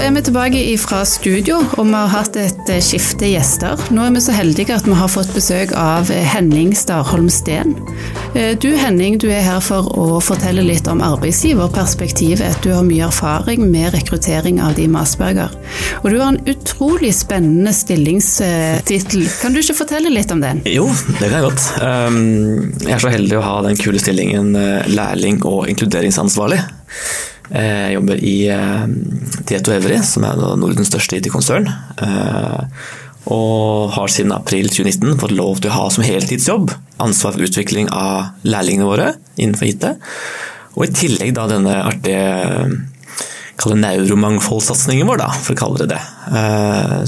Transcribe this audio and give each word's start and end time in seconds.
er 0.00 0.12
vi 0.14 0.20
tilbake 0.24 0.60
fra 0.80 1.02
studio, 1.04 1.58
og 1.76 1.84
vi 1.84 1.92
har 1.92 2.08
hatt 2.12 2.36
et 2.40 2.70
eh, 2.72 2.80
skifte 2.84 3.28
gjester. 3.28 3.80
Nå 3.92 4.06
er 4.06 4.14
vi 4.14 4.22
så 4.24 4.32
heldige 4.32 4.72
at 4.76 4.86
vi 4.88 4.96
har 4.96 5.10
fått 5.12 5.32
besøk 5.34 5.74
av 5.76 6.08
eh, 6.14 6.24
Henning 6.24 6.72
Starholm 6.78 7.28
Steen. 7.32 7.74
Eh, 8.38 8.54
du 8.56 8.70
Henning, 8.78 9.18
du 9.20 9.26
er 9.28 9.42
her 9.44 9.60
for 9.64 9.90
å 9.92 10.20
fortelle 10.24 10.64
litt 10.64 10.88
om 10.88 11.02
arbeidsgiverperspektivet. 11.04 12.62
Du 12.64 12.70
har 12.72 12.86
mye 12.86 13.08
erfaring 13.10 13.66
med 13.68 13.92
rekruttering 13.96 14.60
av 14.64 14.76
de 14.78 14.86
med 14.88 15.02
Asperger. 15.02 15.52
Og 16.00 16.08
du 16.08 16.16
har 16.20 16.30
en 16.32 16.40
utrolig 16.48 17.12
spennende 17.18 17.74
stillingstittel. 17.76 19.26
Kan 19.42 19.56
du 19.56 19.60
ikke 19.60 19.80
fortelle 19.82 20.12
litt 20.14 20.32
om 20.32 20.40
den? 20.40 20.62
Jo, 20.70 20.86
det 21.18 21.26
kan 21.26 21.40
jeg 21.40 21.48
godt. 21.50 21.66
Um, 21.82 22.22
jeg 22.86 22.94
er 22.96 23.04
så 23.04 23.12
heldig 23.12 23.40
å 23.40 23.44
ha 23.44 23.58
den 23.68 23.76
kule 23.80 24.00
stillingen 24.00 24.54
lærling 24.94 25.42
og 25.44 25.68
inkluderingsansvarlig. 25.72 26.62
Eh, 27.50 27.84
jeg 27.88 27.96
jobber 27.96 28.20
i 28.22 28.34
eh, 28.54 28.84
Tieto 29.48 29.74
Evry, 29.74 29.98
som 30.06 30.26
er 30.28 30.38
Nordens 30.38 30.90
største 30.92 31.18
IT-konsern. 31.18 31.66
Eh, 31.98 32.90
og 33.30 33.90
har 33.94 34.10
siden 34.10 34.32
april 34.32 34.70
2019 34.70 35.18
fått 35.20 35.34
lov 35.36 35.60
til 35.60 35.70
å 35.70 35.76
ha 35.76 35.88
som 35.92 36.06
heltidsjobb 36.06 36.70
ansvar 37.02 37.34
for 37.34 37.44
utvikling 37.44 37.90
av 37.92 38.46
lærlingene 38.48 38.88
våre 38.88 39.10
innenfor 39.36 39.68
IT. 39.68 39.86
Og 40.78 40.86
i 40.86 40.94
tillegg 40.94 41.34
da 41.36 41.48
denne 41.50 41.74
artige 41.82 42.22
kalle 43.60 43.76
neuromangfoldsatsingen 43.80 45.08
vår, 45.08 45.20
da, 45.20 45.28
for 45.44 45.56
å 45.56 45.60
kalle 45.60 45.82
det 45.82 45.90
det. 45.92 46.00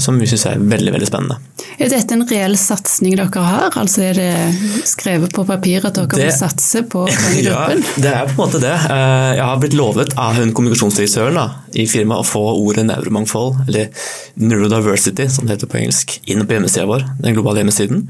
Som 0.03 0.19
vi 0.21 0.27
syns 0.29 0.45
er 0.49 0.61
veldig 0.61 0.93
veldig 0.93 1.09
spennende. 1.09 1.39
Er 1.81 1.89
dette 1.89 2.13
en 2.13 2.25
reell 2.29 2.55
satsing 2.59 3.15
dere 3.17 3.43
har? 3.43 3.73
Altså 3.79 4.03
Er 4.09 4.17
det 4.17 4.85
skrevet 4.87 5.33
på 5.33 5.45
papir 5.47 5.85
at 5.87 5.97
dere 5.97 6.11
det, 6.11 6.29
må 6.29 6.35
satse 6.35 6.83
på 6.89 7.05
den 7.09 7.39
gruppen? 7.47 7.83
Ja, 7.83 8.01
det 8.05 8.13
er 8.13 8.29
på 8.29 8.35
en 8.35 8.41
måte 8.43 8.61
det. 8.63 8.73
Eh, 8.73 9.29
jeg 9.39 9.45
har 9.49 9.61
blitt 9.61 9.77
lovet 9.77 10.15
av 10.19 10.37
hun 10.37 10.53
kommunikasjonsdirektøren 10.55 11.39
i 11.79 11.87
firmaet 11.89 12.25
å 12.25 12.29
få 12.29 12.43
ordet 12.61 12.85
neuromangfold, 12.89 13.63
eller 13.67 14.09
neurodiversity 14.41 15.27
som 15.31 15.47
det 15.47 15.57
heter 15.57 15.71
på 15.71 15.81
engelsk, 15.81 16.19
inn 16.29 16.45
på 16.45 16.57
hjemmesida 16.57 16.85
vår, 16.89 17.07
den 17.23 17.37
globale 17.37 17.63
hjemmesiden. 17.63 18.05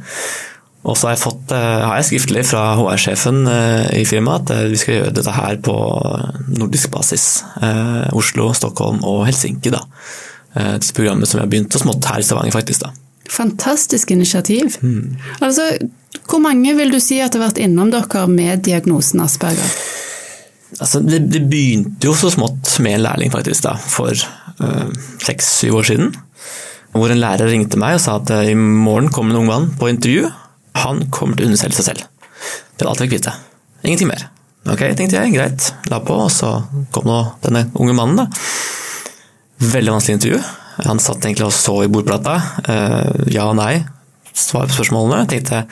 Og 0.83 0.97
så 0.99 1.07
har 1.07 1.15
jeg, 1.15 1.23
fått, 1.23 1.53
eh, 1.55 1.83
har 1.87 1.95
jeg 1.99 2.09
skriftlig 2.09 2.43
fra 2.49 2.63
HR-sjefen 2.75 3.45
eh, 3.47 4.01
i 4.01 4.03
firmaet 4.07 4.51
at 4.51 4.71
vi 4.73 4.79
skal 4.81 4.99
gjøre 4.99 5.15
dette 5.15 5.35
her 5.35 5.61
på 5.63 5.75
nordisk 6.57 6.91
basis. 6.91 7.27
Oslo, 8.11 8.51
Stockholm 8.57 8.99
og 9.07 9.23
Helsinki. 9.29 9.71
da. 9.73 9.83
Dette 10.53 10.93
programmet 10.93 11.29
som 11.29 11.39
vi 11.39 11.45
har 11.45 11.49
begynt 11.49 11.73
så 11.73 11.81
smått 11.81 12.05
her 12.11 12.19
i 12.21 12.27
Stavanger, 12.27 12.53
faktisk. 12.53 12.83
da. 12.83 12.91
Fantastisk 13.31 14.11
initiativ. 14.11 14.77
Mm. 14.81 15.15
Altså, 15.41 15.71
hvor 16.29 16.41
mange 16.43 16.75
vil 16.77 16.91
du 16.93 16.99
si 17.01 17.19
at 17.23 17.33
har 17.33 17.47
vært 17.47 17.61
innom 17.63 17.91
dere 17.93 18.27
med 18.29 18.65
diagnosen 18.67 19.23
Asperger? 19.23 19.71
Altså, 20.79 21.01
det, 21.05 21.21
det, 21.31 21.43
begynte 21.49 22.09
jo 22.09 22.15
så 22.17 22.31
smått 22.33 22.75
med 22.83 22.97
en 22.97 23.05
lærling 23.05 23.33
faktisk 23.33 23.65
da, 23.67 23.75
for 23.77 24.13
øh, 24.13 24.93
seks-syv 25.21 25.79
år 25.81 25.89
siden. 25.89 26.13
Hvor 26.93 27.09
en 27.09 27.21
lærer 27.21 27.49
ringte 27.49 27.79
meg 27.81 27.97
og 27.97 28.03
sa 28.03 28.17
at 28.19 28.31
øh, 28.33 28.51
i 28.51 28.55
morgen 28.57 29.11
kommer 29.13 29.33
en 29.33 29.43
ung 29.43 29.51
mann 29.51 29.69
på 29.79 29.89
intervju. 29.91 30.29
Han 30.81 31.05
kommer 31.13 31.37
til 31.37 31.47
å 31.47 31.51
underselge 31.51 31.77
seg 31.79 31.89
selv. 31.91 32.05
Det 32.77 32.85
var 32.85 32.93
alt 32.93 33.03
jeg 33.03 33.11
fikk 33.11 33.19
vite. 33.19 33.35
Ingenting 33.83 34.09
mer. 34.09 34.27
Ok, 34.63 34.81
tenkte 34.95 35.19
jeg, 35.19 35.33
greit. 35.35 35.69
La 35.91 35.99
på, 36.03 36.15
og 36.25 36.31
så 36.31 36.55
kom 36.95 37.07
nå 37.09 37.19
denne 37.43 37.67
unge 37.75 37.95
mannen, 37.97 38.23
da. 38.23 38.27
Veldig 39.73 39.95
vanskelig 39.95 40.17
intervju. 40.19 40.41
Han 40.87 41.01
satt 41.03 41.25
egentlig 41.25 41.47
og 41.47 41.55
så 41.55 41.75
i 41.83 41.91
bordplata. 41.91 42.35
Eh, 42.63 43.29
ja 43.35 43.45
og 43.51 43.57
nei. 43.59 43.75
Svar 44.33 44.67
på 44.69 44.77
spørsmålene. 44.77 45.23
Jeg 45.23 45.31
tenkte 45.35 45.63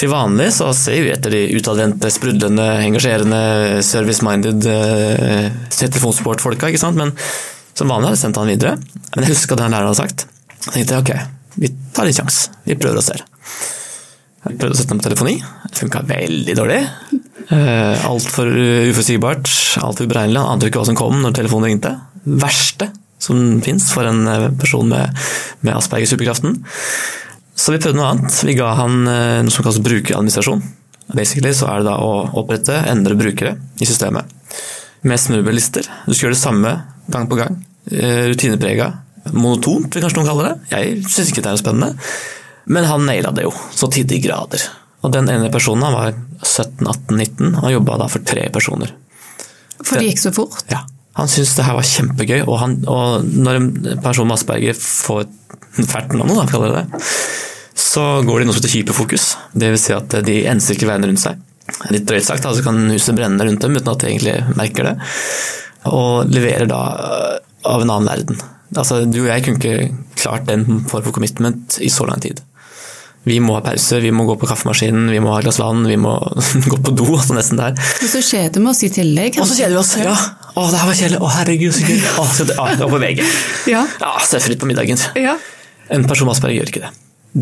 til 0.00 0.08
vanlig 0.08 0.48
så 0.56 0.70
ser 0.76 1.02
vi 1.04 1.12
etter 1.12 1.34
de 1.34 1.40
utadvendte, 1.58 2.08
sprudlende, 2.12 2.66
engasjerende, 2.86 3.40
service-minded 3.84 4.64
uh, 4.64 5.58
telefonsportfolka, 5.74 6.70
ikke 6.70 6.80
sant. 6.80 6.96
Men 6.96 7.12
som 7.76 7.90
vanlig 7.92 8.08
hadde 8.08 8.16
jeg 8.16 8.22
sendt 8.22 8.40
han 8.40 8.48
videre. 8.48 8.78
Men 9.10 9.26
jeg 9.26 9.34
huska 9.34 9.58
det 9.58 9.66
han 9.66 9.76
læreren 9.76 9.92
hadde 9.92 10.00
sagt. 10.00 10.24
Jeg 10.70 10.72
tenkte 10.72 11.02
ok, 11.02 11.12
vi 11.60 11.72
tar 11.96 12.08
en 12.08 12.16
sjanse. 12.16 12.56
Vi 12.64 12.78
prøver 12.80 13.02
og 13.02 13.06
ser. 13.10 13.26
Jeg 14.40 14.56
prøvde 14.56 14.72
å 14.72 14.78
sette 14.78 14.94
den 14.94 15.02
på 15.02 15.08
telefoni. 15.08 15.34
Funka 15.76 16.04
veldig 16.08 16.56
dårlig. 16.56 16.80
Uh, 17.50 17.96
Altfor 18.08 18.48
uforutsigbart, 18.48 19.50
altfor 19.82 20.08
uberegnelig. 20.08 20.40
Han 20.40 20.56
ante 20.56 20.70
ikke 20.70 20.80
hva 20.80 20.88
som 20.88 20.98
kom 20.98 21.20
når 21.20 21.36
telefonen 21.36 21.72
ringte. 21.72 21.94
Verste 22.24 22.90
som 23.20 23.60
fins 23.64 23.90
for 23.92 24.08
en 24.08 24.24
eh, 24.28 24.48
person 24.60 24.88
med, 24.88 25.16
med 25.60 25.76
Asperger-superkraften. 25.76 26.56
Så 27.54 27.74
vi 27.74 27.80
prøvde 27.82 27.98
noe 28.00 28.12
annet. 28.14 28.36
Vi 28.48 28.56
ga 28.56 28.72
han 28.78 29.02
eh, 29.04 29.40
noe 29.44 29.52
som 29.52 29.66
kalles 29.66 29.82
brukeradministrasjon. 29.84 30.62
Basically 31.12 31.52
så 31.56 31.68
er 31.68 31.82
det 31.82 31.90
da 31.90 31.98
å 32.00 32.14
opprette, 32.40 32.78
endre 32.88 33.18
brukere 33.18 33.56
i 33.82 33.88
systemet. 33.88 34.30
Med 35.04 35.20
smørbrødlister. 35.20 35.88
Du 36.06 36.14
skal 36.14 36.28
gjøre 36.28 36.38
det 36.38 36.42
samme 36.42 36.74
gang 37.12 37.28
på 37.28 37.38
gang. 37.40 37.60
Eh, 37.90 38.26
rutineprega. 38.32 38.90
Monotont, 39.34 39.92
vil 39.92 40.04
kanskje 40.04 40.20
noen 40.20 40.30
kalle 40.30 40.48
det. 40.48 40.54
Jeg 40.72 41.00
syns 41.12 41.32
ikke 41.32 41.44
det 41.44 41.52
er 41.52 41.60
spennende. 41.60 42.12
Men 42.70 42.86
han 42.86 43.06
naila 43.08 43.32
det 43.34 43.48
jo, 43.48 43.52
så 43.74 43.90
til 43.90 44.06
de 44.08 44.20
grader. 44.22 44.62
Og 45.02 45.12
den 45.14 45.28
ene 45.32 45.50
personen 45.52 45.86
han 45.88 45.96
var 45.96 46.14
17-18-19, 46.44 47.58
han 47.58 47.74
jobba 47.74 47.98
da 48.02 48.08
for 48.12 48.26
tre 48.26 48.46
personer. 48.52 48.92
For 49.80 49.96
det 49.98 50.10
gikk 50.10 50.22
så 50.22 50.32
fort? 50.36 50.64
Ja. 50.70 50.84
Han 51.18 51.28
syntes 51.28 51.56
det 51.58 51.66
her 51.66 51.76
var 51.76 51.88
kjempegøy, 51.88 52.40
og, 52.44 52.56
han, 52.60 52.76
og 52.88 53.26
når 53.26 53.58
en 53.58 53.70
person 54.04 54.28
med 54.28 54.36
Asperger 54.36 54.76
får 54.78 55.26
fælt 55.80 56.14
navn, 56.14 56.36
da, 56.36 56.46
kaller 56.50 56.74
det 56.74 56.84
det, 56.84 57.04
så 57.80 58.04
går 58.26 58.42
de 58.42 58.46
noe 58.46 58.54
som 58.54 58.60
heter 58.60 58.76
hyperfokus. 58.76 59.26
Det 59.56 59.72
vil 59.72 59.80
si 59.80 59.94
at 59.96 60.14
de 60.26 60.36
enser 60.50 60.76
ikke 60.76 60.88
verden 60.90 61.10
rundt 61.10 61.22
seg. 61.22 61.40
Litt 61.90 62.06
drøyt 62.06 62.26
sagt, 62.26 62.46
altså 62.46 62.64
kan 62.66 62.78
huset 62.92 63.16
brenne 63.16 63.46
rundt 63.46 63.64
dem 63.64 63.76
uten 63.78 63.90
at 63.92 64.04
de 64.04 64.10
egentlig 64.10 64.36
merker 64.58 64.90
det. 64.90 64.94
Og 65.90 66.30
leverer 66.30 66.68
da 66.70 66.80
av 67.66 67.82
en 67.82 67.92
annen 67.92 68.10
verden. 68.10 68.40
Altså, 68.76 69.00
du 69.08 69.22
og 69.24 69.30
jeg 69.32 69.46
kunne 69.46 69.58
ikke 69.58 70.20
klart 70.20 70.46
den 70.46 70.84
form 70.90 71.06
for 71.06 71.16
commitment 71.16 71.80
i 71.82 71.90
så 71.90 72.06
lang 72.06 72.22
tid. 72.22 72.42
Vi 73.28 73.36
må 73.44 73.52
ha 73.58 73.60
pause, 73.60 73.98
vi 74.00 74.10
må 74.16 74.24
gå 74.24 74.34
på 74.40 74.48
kaffemaskinen, 74.48 75.10
vi 75.12 75.18
må 75.20 75.34
ha 75.34 75.40
et 75.42 75.44
glass 75.44 75.58
vann, 75.60 75.82
vi 75.88 75.98
må 76.00 76.14
gå 76.72 76.78
på 76.80 76.94
do. 76.96 77.04
altså 77.18 77.36
nesten 77.36 77.60
der. 77.60 77.76
Og 77.76 78.08
så 78.08 78.22
kjeder 78.24 78.62
vi 78.62 78.70
oss 78.72 78.80
i 78.86 78.90
tillegg. 78.94 79.36
Og 79.42 79.50
så 79.50 79.58
kjeder 79.58 79.76
vi 79.76 79.80
oss, 79.82 79.92
ja. 80.00 80.14
Å, 80.54 80.64
det 80.72 80.80
her 80.80 80.88
var 80.88 80.98
kjedelig. 81.02 81.20
Å, 81.20 81.30
herregud, 81.36 81.76
så 81.76 81.84
gøy. 81.84 82.00
Å, 82.22 82.24
så 82.38 82.48
det, 82.48 82.56
å, 82.56 82.66
det 82.72 82.86
var 82.86 82.94
på 82.96 83.02
VG. 83.04 83.22
Ja. 83.74 83.84
ja 84.00 84.14
Seffritt 84.24 84.62
på 84.62 84.70
middagen. 84.70 85.04
Ja. 85.20 85.36
En 85.92 86.08
person 86.08 86.30
med 86.30 86.38
Asperger 86.38 86.62
gjør 86.62 86.72
ikke 86.72 86.84
det. 86.86 86.94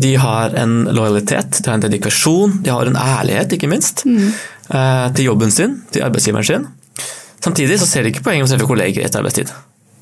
De 0.03 0.11
har 0.21 0.53
en 0.59 0.83
lojalitet, 0.93 1.63
de 1.63 1.71
har 1.71 1.79
en 1.79 1.85
dedikasjon, 1.87 2.59
de 2.65 2.73
har 2.73 2.91
en 2.91 2.99
ærlighet, 2.99 3.55
ikke 3.57 3.71
minst, 3.71 4.05
mm. 4.05 4.31
Eh, 4.69 5.05
til 5.17 5.25
jobben 5.25 5.49
sin, 5.49 5.71
til 5.89 6.03
arbeidsgiveren 6.05 6.45
sin. 6.45 6.67
Samtidig 7.41 7.79
så 7.81 7.87
ser 7.89 8.05
de 8.05 8.11
ikke 8.11 8.21
poenget 8.27 8.43
med 8.43 8.51
å 8.51 8.51
treffe 8.51 8.67
kolleger 8.69 9.07
etter 9.07 9.23
arbeidstid. 9.23 9.49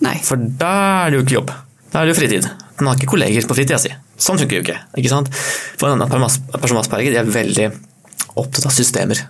Nei. 0.03 0.17
For 0.27 0.41
da 0.59 0.73
er 1.05 1.13
det 1.13 1.21
jo 1.21 1.23
ikke 1.23 1.37
jobb. 1.37 1.53
Da 1.93 2.01
er 2.01 2.09
det 2.09 2.11
jo 2.11 2.17
fritid. 2.17 2.49
Den 2.75 2.89
har 2.89 2.99
ikke 2.99 3.13
kolleger 3.13 3.47
på 3.47 3.55
fritida 3.55 3.79
si. 3.79 3.93
Sånn 4.17 4.39
funker 4.41 4.59
jo 4.59 4.65
ikke. 4.65 4.77
ikke 4.97 5.11
sant? 5.11 5.31
For 5.77 5.91
en 5.93 6.01
person 6.01 6.75
med 6.75 6.83
Asperger 6.83 7.13
de 7.13 7.19
er 7.21 7.33
veldig 7.33 7.67
opptatt 8.37 8.69
av 8.69 8.73
systemer. 8.75 9.21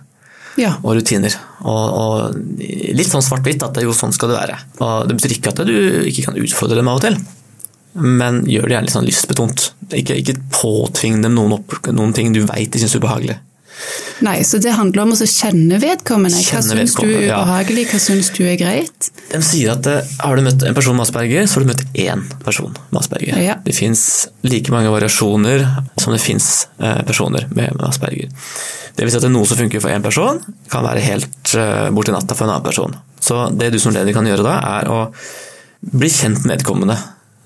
Ja. 0.58 0.74
Og 0.82 0.96
rutiner. 0.98 1.34
Og, 1.62 1.98
og 2.02 2.38
litt 2.58 3.10
sånn 3.10 3.24
svart-hvitt 3.24 3.62
at 3.62 3.76
det 3.76 3.84
er 3.84 3.88
jo 3.88 3.96
sånn 3.96 4.14
skal 4.16 4.32
det 4.32 4.38
være. 4.40 4.56
Og 4.82 5.10
det 5.10 5.18
betyr 5.18 5.36
ikke 5.36 5.52
at 5.54 5.66
du 5.68 5.76
ikke 6.10 6.28
kan 6.28 6.40
utfordre 6.40 6.80
dem 6.80 6.90
av 6.90 6.98
og 6.98 7.04
til, 7.04 7.18
men 7.98 8.42
gjør 8.48 8.66
det 8.66 8.74
gjerne 8.76 8.88
litt 8.88 8.96
sånn 8.96 9.06
lystbetont. 9.08 9.68
Ikke, 10.00 10.16
ikke 10.18 10.38
påtving 10.54 11.22
dem 11.24 11.36
noen, 11.38 11.58
opp, 11.60 11.78
noen 11.92 12.14
ting 12.16 12.34
du 12.34 12.42
veit 12.48 12.72
de 12.74 12.82
syns 12.82 12.96
er 12.96 13.04
ubehagelig. 13.04 13.38
Nei, 14.26 14.40
så 14.46 14.58
det 14.62 14.72
handler 14.74 15.04
om 15.04 15.14
å 15.14 15.18
kjenne 15.18 15.78
vedkommende. 15.82 16.40
Hva 16.48 16.62
syns 16.64 16.96
du 16.98 17.06
er 17.06 17.28
ubehagelig, 17.28 17.86
hva 17.92 18.00
syns 18.02 18.30
du 18.34 18.42
er 18.48 18.56
greit? 18.60 19.10
De 19.30 19.40
sier 19.44 19.74
at 19.74 19.86
eh, 19.90 20.14
har 20.24 20.38
du 20.38 20.46
møtt 20.46 20.64
en 20.66 20.76
person 20.76 20.96
med 20.98 21.06
Asperger, 21.06 21.46
så 21.46 21.58
har 21.58 21.66
du 21.66 21.70
møtt 21.72 21.84
én 21.98 22.24
person 22.44 22.74
med 22.88 23.00
Asperger. 23.02 23.38
Ja. 23.44 23.58
Det 23.64 23.76
fins 23.76 24.02
like 24.46 24.74
mange 24.74 24.90
variasjoner 24.94 25.66
som 26.00 26.14
det 26.14 26.22
fins 26.24 26.66
eh, 26.82 27.02
personer 27.08 27.46
med 27.54 27.78
Asperger. 27.86 28.32
Det 28.98 29.06
vil 29.06 29.14
si 29.14 29.20
at 29.20 29.28
noe 29.30 29.46
som 29.46 29.60
funker 29.60 29.82
for 29.82 29.94
én 29.94 30.02
person, 30.02 30.40
kan 30.72 30.82
være 30.86 31.04
helt 31.04 31.54
eh, 31.54 31.86
borti 31.94 32.14
natta 32.14 32.34
for 32.34 32.48
en 32.48 32.56
annen 32.56 32.66
person. 32.66 32.96
Så 33.22 33.44
det 33.54 33.70
du 33.74 33.78
som 33.82 33.94
leder 33.94 34.16
kan 34.16 34.26
gjøre 34.26 34.46
da, 34.46 34.56
er 34.80 34.90
å 34.90 35.04
bli 35.94 36.10
kjent 36.10 36.42
med 36.42 36.56
vedkommende. 36.56 36.96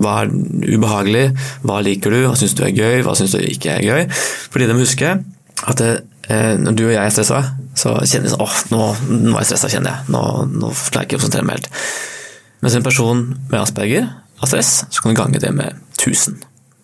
Hva 0.03 0.23
er 0.23 0.33
ubehagelig, 0.33 1.27
hva 1.67 1.83
liker 1.85 2.15
du, 2.15 2.23
hva 2.25 2.39
syns 2.39 2.57
du 2.59 2.65
er 2.67 2.73
gøy, 2.73 3.03
hva 3.05 3.15
syns 3.19 3.37
du 3.37 3.45
ikke 3.45 3.77
er 3.77 3.85
gøy. 3.85 4.09
Fordi 4.55 4.71
de 4.71 4.79
husker 4.81 5.21
at 5.69 5.79
det, 5.79 5.91
når 6.31 6.77
du 6.79 6.85
og 6.87 6.93
jeg 6.93 7.03
er 7.03 7.13
stressa, 7.15 7.41
så 7.79 7.97
kjenner 8.07 8.29
vi 8.29 8.33
sånn 8.33 8.45
åh, 8.45 8.59
nå, 8.71 8.83
nå 9.11 9.35
er 9.35 9.43
jeg 9.43 9.51
stressa, 9.53 9.71
kjenner 9.73 9.97
jeg. 9.97 10.13
Nå, 10.15 10.23
nå 10.53 10.71
klarer 10.71 11.03
jeg 11.03 11.11
ikke 11.11 11.19
å 11.19 11.23
konsentrere 11.25 11.49
meg 11.49 11.59
helt. 11.59 11.71
Mens 12.63 12.77
en 12.79 12.87
person 12.87 13.23
med 13.51 13.59
asperger 13.59 14.07
har 14.43 14.51
stress, 14.51 14.85
så 14.91 15.03
kan 15.03 15.13
du 15.13 15.19
gange 15.19 15.41
det 15.43 15.51
med 15.57 15.79
1000. 15.99 16.39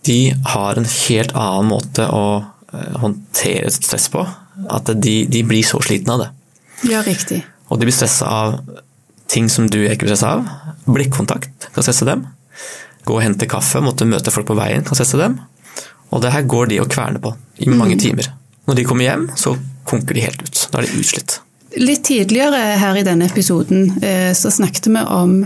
De 0.08 0.18
har 0.54 0.78
en 0.78 0.88
helt 0.88 1.34
annen 1.38 1.70
måte 1.70 2.06
å 2.10 2.24
eh, 2.72 2.96
håndtere 3.02 3.70
stress 3.74 4.08
på. 4.10 4.24
At 4.74 4.90
de, 4.90 5.14
de 5.30 5.44
blir 5.46 5.66
så 5.66 5.78
slitne 5.84 6.16
av 6.16 6.24
det. 6.24 6.28
Ja, 6.90 7.02
riktig. 7.06 7.44
Og 7.68 7.78
de 7.78 7.86
blir 7.86 7.94
stressa 7.94 8.26
av 8.26 8.58
ting 9.30 9.46
som 9.52 9.68
du 9.70 9.80
ikke 9.84 10.06
blir 10.06 10.14
stressa 10.16 10.38
av. 10.38 10.48
Blikkontakt 10.88 11.70
kan 11.74 11.86
stresse 11.86 12.08
dem. 12.08 12.26
Gå 13.06 13.18
og 13.18 13.22
hente 13.22 13.48
kaffe, 13.50 13.82
måtte 13.84 14.08
møte 14.08 14.34
folk 14.34 14.48
på 14.50 14.58
veien 14.58 14.86
kan 14.86 14.98
stresse 14.98 15.20
dem. 15.20 15.38
Og 16.10 16.24
det 16.24 16.32
her 16.32 16.46
går 16.48 16.72
de 16.72 16.82
og 16.82 16.90
kverner 16.90 17.22
på 17.22 17.34
i 17.62 17.68
mange 17.70 17.98
mm. 17.98 18.02
timer. 18.02 18.32
Når 18.68 18.76
de 18.76 18.84
kommer 18.84 19.08
hjem, 19.08 19.28
så 19.36 19.56
konker 19.88 20.18
de 20.18 20.26
helt 20.26 20.42
ut. 20.44 20.64
Da 20.72 20.82
er 20.82 20.88
de 20.88 21.00
utslitt. 21.00 21.38
Litt 21.80 22.04
tidligere 22.08 22.60
her 22.80 22.96
i 23.00 23.04
denne 23.06 23.28
episoden 23.28 23.90
eh, 24.04 24.32
så 24.36 24.52
snakket 24.52 24.90
vi 24.90 25.04
om 25.04 25.38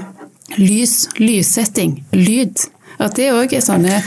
lys, 0.58 1.06
lyssetting, 1.19 2.00
lyd. 2.16 2.64
At 3.02 3.16
det 3.19 3.30
òg 3.34 3.54
er 3.56 3.62
sånne 3.64 4.00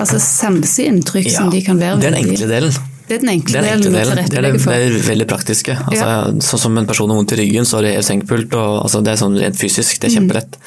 altså 0.00 0.20
sanseinntrykk 0.22 1.28
ja, 1.28 1.34
som 1.36 1.50
de 1.52 1.60
kan 1.66 1.78
være 1.80 2.00
Det 2.00 2.08
er 2.08 2.16
den 2.16 2.30
enkle 2.30 2.48
delen. 2.50 2.78
Det 3.10 3.16
er 3.16 3.22
den 3.24 3.32
enkle, 3.32 3.58
delen. 3.58 3.80
Det 3.82 4.00
er 4.38 4.44
det, 4.46 4.52
det 4.62 4.74
er 4.76 4.92
veldig 5.02 5.26
praktiske. 5.26 5.74
Altså, 5.74 6.04
ja. 6.06 6.18
Sånn 6.46 6.60
som 6.62 6.76
en 6.78 6.86
person 6.86 7.10
har 7.10 7.18
vondt 7.18 7.34
i 7.34 7.40
ryggen, 7.40 7.66
så 7.66 7.80
har 7.80 7.88
det 7.88 8.04
sengepult. 8.06 8.54
Og, 8.54 8.76
altså, 8.84 9.00
det 9.02 9.10
er 9.10 9.18
sånn 9.18 9.38
rent 9.40 9.58
fysisk, 9.58 9.96
det 9.98 10.06
er 10.06 10.12
mm. 10.12 10.18
kjempelett. 10.20 10.58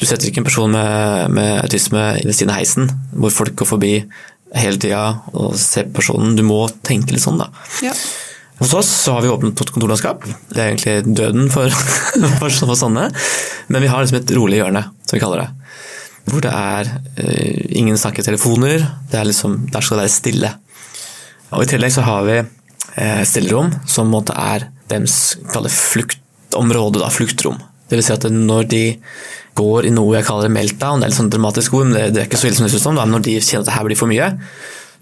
Du 0.00 0.06
setter 0.08 0.30
ikke 0.30 0.40
en 0.40 0.48
person 0.48 0.72
med, 0.72 1.36
med 1.36 1.58
autisme 1.60 2.06
ved 2.22 2.32
siden 2.32 2.54
av 2.54 2.62
heisen, 2.62 2.88
hvor 3.12 3.34
folk 3.42 3.52
går 3.60 3.68
forbi 3.68 3.92
hele 4.56 4.80
tida 4.80 5.04
og 5.36 5.54
se 5.58 5.84
på 5.86 6.00
personen. 6.00 6.34
Du 6.38 6.42
må 6.46 6.64
tenke 6.86 7.14
litt 7.14 7.24
sånn, 7.24 7.40
da. 7.40 7.50
Ja. 7.84 7.94
Hos 8.60 8.74
oss 8.76 8.90
så 8.92 9.14
har 9.16 9.24
vi 9.24 9.30
åpnet 9.32 9.56
et 9.56 9.72
kontorlandskap. 9.72 10.26
Det 10.50 10.60
er 10.60 10.74
egentlig 10.74 11.14
døden 11.16 11.48
for, 11.52 11.72
for, 12.42 12.52
sånne. 12.52 13.06
Men 13.72 13.84
vi 13.84 13.88
har 13.88 14.02
liksom 14.02 14.20
et 14.20 14.34
rolig 14.36 14.60
hjørne, 14.60 14.84
som 15.06 15.16
vi 15.16 15.22
kaller 15.22 15.44
det. 15.44 15.48
Hvor 16.30 16.44
det 16.44 16.52
er 16.52 16.90
uh, 16.90 17.62
ingen 17.80 17.96
snakketelefoner. 17.98 18.84
Det 19.08 19.20
er 19.20 19.30
liksom, 19.30 19.56
der 19.72 19.86
skal 19.86 19.96
det 19.96 20.04
være 20.04 20.16
stille. 20.18 20.52
Og 21.56 21.64
I 21.64 21.70
tillegg 21.72 21.94
så 21.94 22.04
har 22.04 22.28
vi 22.28 22.36
uh, 22.42 23.22
stillerom, 23.26 23.72
som 23.88 24.12
måte 24.12 24.36
er 24.36 24.68
deres 24.92 25.38
fluktområde, 25.48 27.00
da, 27.00 27.08
fluktrom. 27.14 27.56
Det 27.88 27.96
vil 27.96 28.06
si 28.06 28.12
at 28.14 28.28
når 28.30 28.68
de 28.70 28.84
går 29.60 29.88
i 29.88 29.94
noe 29.94 30.16
jeg 30.16 30.26
kaller 30.26 30.52
meltdown, 30.52 31.00
det 31.00 31.08
er 31.08 31.12
litt 31.12 31.20
sånn 31.20 31.32
dramatisk 31.32 31.78
ord, 31.78 31.88
men 31.90 32.14
det 32.14 32.24
er 32.24 32.28
ikke 32.28 32.40
så 32.40 32.48
ille 32.48 32.58
som 32.58 32.66
det 32.66 32.72
høres 32.72 32.80
ut 32.80 32.88
som, 32.88 33.00
når 33.14 33.24
de 33.28 33.38
kjenner 33.38 33.64
at 33.64 33.70
det 33.70 33.76
her 33.76 33.88
blir 33.88 34.00
for 34.00 34.10
mye, 34.10 34.28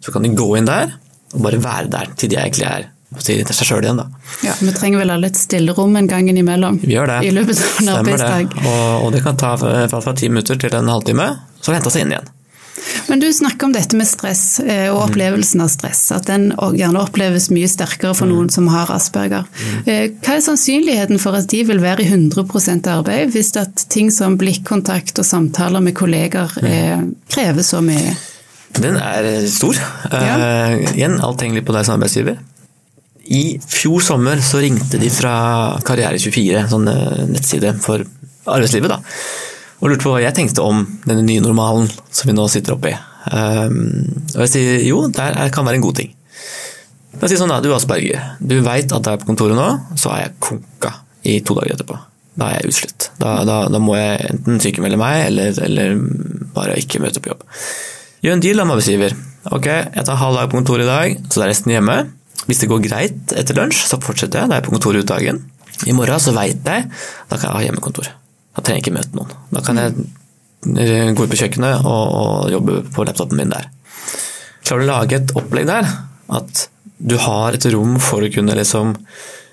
så 0.05 0.15
kan 0.15 0.27
de 0.27 0.37
gå 0.37 0.49
inn 0.59 0.69
der 0.69 0.95
og 1.35 1.43
bare 1.45 1.61
være 1.63 1.91
der 1.93 2.15
til 2.19 2.33
de 2.33 2.39
egentlig 2.41 2.69
er 2.69 2.89
til 3.17 3.55
seg 3.57 3.69
sjøl 3.71 3.87
igjen. 3.87 4.01
Da. 4.03 4.07
Ja, 4.45 4.55
Vi 4.61 4.73
trenger 4.77 5.01
vel 5.03 5.13
alle 5.15 5.31
et 5.31 5.39
stillerom 5.41 5.97
en 5.97 6.09
gang 6.11 6.29
innimellom 6.29 6.81
vi 6.83 6.93
gjør 6.93 7.09
det. 7.15 7.21
i 7.25 7.33
løpet 7.33 7.63
av 7.63 7.79
en 7.83 7.93
arbeidsdag. 7.95 8.59
Og, 8.61 9.05
og, 9.05 9.13
det 9.15 9.23
kan 9.25 9.39
ta 9.41 9.55
fra 9.59 10.15
ti 10.17 10.29
minutter 10.29 10.61
til 10.61 10.77
en 10.77 10.93
halvtime, 10.93 11.31
så 11.65 11.75
hente 11.77 11.93
seg 11.95 12.05
inn 12.05 12.13
igjen. 12.15 12.29
Men 13.09 13.21
du 13.21 13.33
snakker 13.33 13.67
om 13.67 13.73
dette 13.73 13.97
med 13.97 14.09
stress 14.09 14.61
eh, 14.61 14.89
og 14.93 15.09
opplevelsen 15.09 15.63
av 15.65 15.71
stress. 15.73 16.03
At 16.15 16.29
den 16.29 16.51
gjerne 16.77 17.03
oppleves 17.03 17.49
mye 17.55 17.69
sterkere 17.71 18.15
for 18.17 18.31
noen 18.31 18.51
som 18.53 18.69
har 18.73 18.91
asperger. 18.95 19.47
Eh, 19.85 20.11
hva 20.21 20.37
er 20.37 20.45
sannsynligheten 20.45 21.21
for 21.23 21.39
at 21.39 21.49
de 21.53 21.63
vil 21.69 21.83
være 21.83 22.05
i 22.05 22.11
100% 22.11 22.91
arbeid 22.93 23.33
hvis 23.35 23.55
at 23.61 23.87
ting 23.93 24.13
som 24.15 24.39
blikkontakt 24.41 25.19
og 25.21 25.29
samtaler 25.29 25.85
med 25.85 25.97
kolleger 25.99 26.53
eh, 26.65 27.01
krever 27.33 27.67
så 27.67 27.83
mye? 27.85 28.15
Den 28.79 28.99
er 29.01 29.27
stor. 29.49 29.79
Ja. 30.13 30.35
Uh, 30.39 30.75
igjen, 30.93 31.17
alt 31.25 31.41
henger 31.41 31.59
litt 31.59 31.67
på 31.67 31.75
deg 31.75 31.87
som 31.89 31.97
arbeidsgiver. 31.97 32.37
I 33.29 33.59
fjor 33.65 34.05
sommer 34.05 34.41
så 34.45 34.61
ringte 34.61 35.01
de 35.01 35.09
fra 35.13 35.33
Karriere24, 35.85 36.67
sånn 36.71 36.87
nettside 37.33 37.73
for 37.83 38.05
arbeidslivet. 38.49 38.93
da 38.93 39.01
og 39.79 39.91
lurte 39.91 40.05
på 40.05 40.13
hva 40.15 40.23
jeg 40.23 40.35
tenkte 40.37 40.65
om 40.65 40.85
denne 41.07 41.25
nye 41.27 41.43
normalen 41.45 41.89
som 42.11 42.29
vi 42.29 42.35
nå 42.37 42.47
sitter 42.51 42.75
oppi. 42.75 42.95
Um, 43.29 44.07
og 44.35 44.45
jeg 44.45 44.53
sier 44.55 44.87
jo, 44.87 45.05
det 45.13 45.51
kan 45.55 45.67
være 45.67 45.81
en 45.81 45.85
god 45.85 45.99
ting. 46.01 46.15
Jeg 47.19 47.33
sier 47.33 47.41
sånn 47.41 47.51
da, 47.51 47.59
Du 47.65 47.73
Asperger, 47.75 48.35
du 48.39 48.59
veit 48.63 48.93
at 48.95 49.07
jeg 49.07 49.17
er 49.17 49.23
på 49.23 49.31
kontoret 49.31 49.59
nå, 49.59 49.69
så 49.99 50.13
er 50.15 50.27
jeg 50.27 50.37
konka 50.45 50.93
i 51.27 51.39
to 51.47 51.57
dager 51.59 51.75
etterpå. 51.75 51.97
Da 52.39 52.53
er 52.53 52.61
jeg 52.61 52.71
utslitt. 52.71 53.09
Da, 53.19 53.41
da, 53.47 53.63
da 53.73 53.81
må 53.83 53.97
jeg 53.99 54.29
enten 54.29 54.61
sykemelde 54.63 55.01
meg, 55.01 55.25
eller, 55.31 55.57
eller, 55.65 55.97
bare 56.55 56.79
ikke 56.79 57.03
møte 57.03 57.23
på 57.23 57.33
jobb. 57.33 57.43
Gjør 58.23 58.37
en 58.37 58.45
deal 58.45 58.63
med 58.63 58.77
arbeidsgiver. 58.77 59.17
Ok, 59.55 59.67
jeg 59.67 60.07
tar 60.07 60.21
halv 60.21 60.39
dag 60.39 60.51
på 60.51 60.61
kontoret 60.61 60.87
i 60.87 60.91
dag, 60.91 61.19
så 61.33 61.43
er 61.43 61.53
resten 61.53 61.75
hjemme. 61.75 61.99
Hvis 62.47 62.63
det 62.63 62.71
går 62.71 62.85
greit 62.87 63.35
etter 63.39 63.59
lunsj, 63.59 63.83
så 63.91 63.99
fortsetter 64.03 64.45
jeg. 64.45 64.51
Da 64.51 64.57
er 64.57 64.63
jeg 64.63 64.69
på 64.69 64.77
kontoret 64.77 65.03
ut 65.03 65.11
dagen. 65.11 65.43
I 65.87 65.95
morgen 65.95 66.23
så 66.23 66.35
veit 66.37 66.63
jeg, 66.63 66.87
da 66.87 67.39
kan 67.39 67.51
jeg 67.51 67.57
ha 67.57 67.67
hjemmekontor. 67.67 68.11
Da 68.59 68.65
trenger 68.67 68.81
jeg 68.81 68.87
ikke 68.89 68.97
møte 68.99 69.15
noen. 69.15 69.35
Da 69.55 69.63
kan 69.63 69.79
jeg 69.79 69.95
eh, 70.83 71.13
gå 71.15 71.25
ut 71.25 71.31
på 71.31 71.39
kjøkkenet 71.39 71.87
og, 71.87 72.15
og 72.19 72.51
jobbe 72.51 72.81
på 72.95 73.07
laptopen 73.07 73.39
min 73.39 73.55
der. 73.55 73.69
Klarer 74.67 74.83
du 74.83 74.89
å 74.89 74.91
lage 74.91 75.21
et 75.21 75.35
opplegg 75.39 75.69
der, 75.71 75.87
at 76.35 76.65
du 76.99 77.15
har 77.23 77.55
et 77.55 77.67
rom 77.71 77.95
for 78.03 78.27
å 78.27 78.31
kunne 78.35 78.57
liksom 78.59 78.97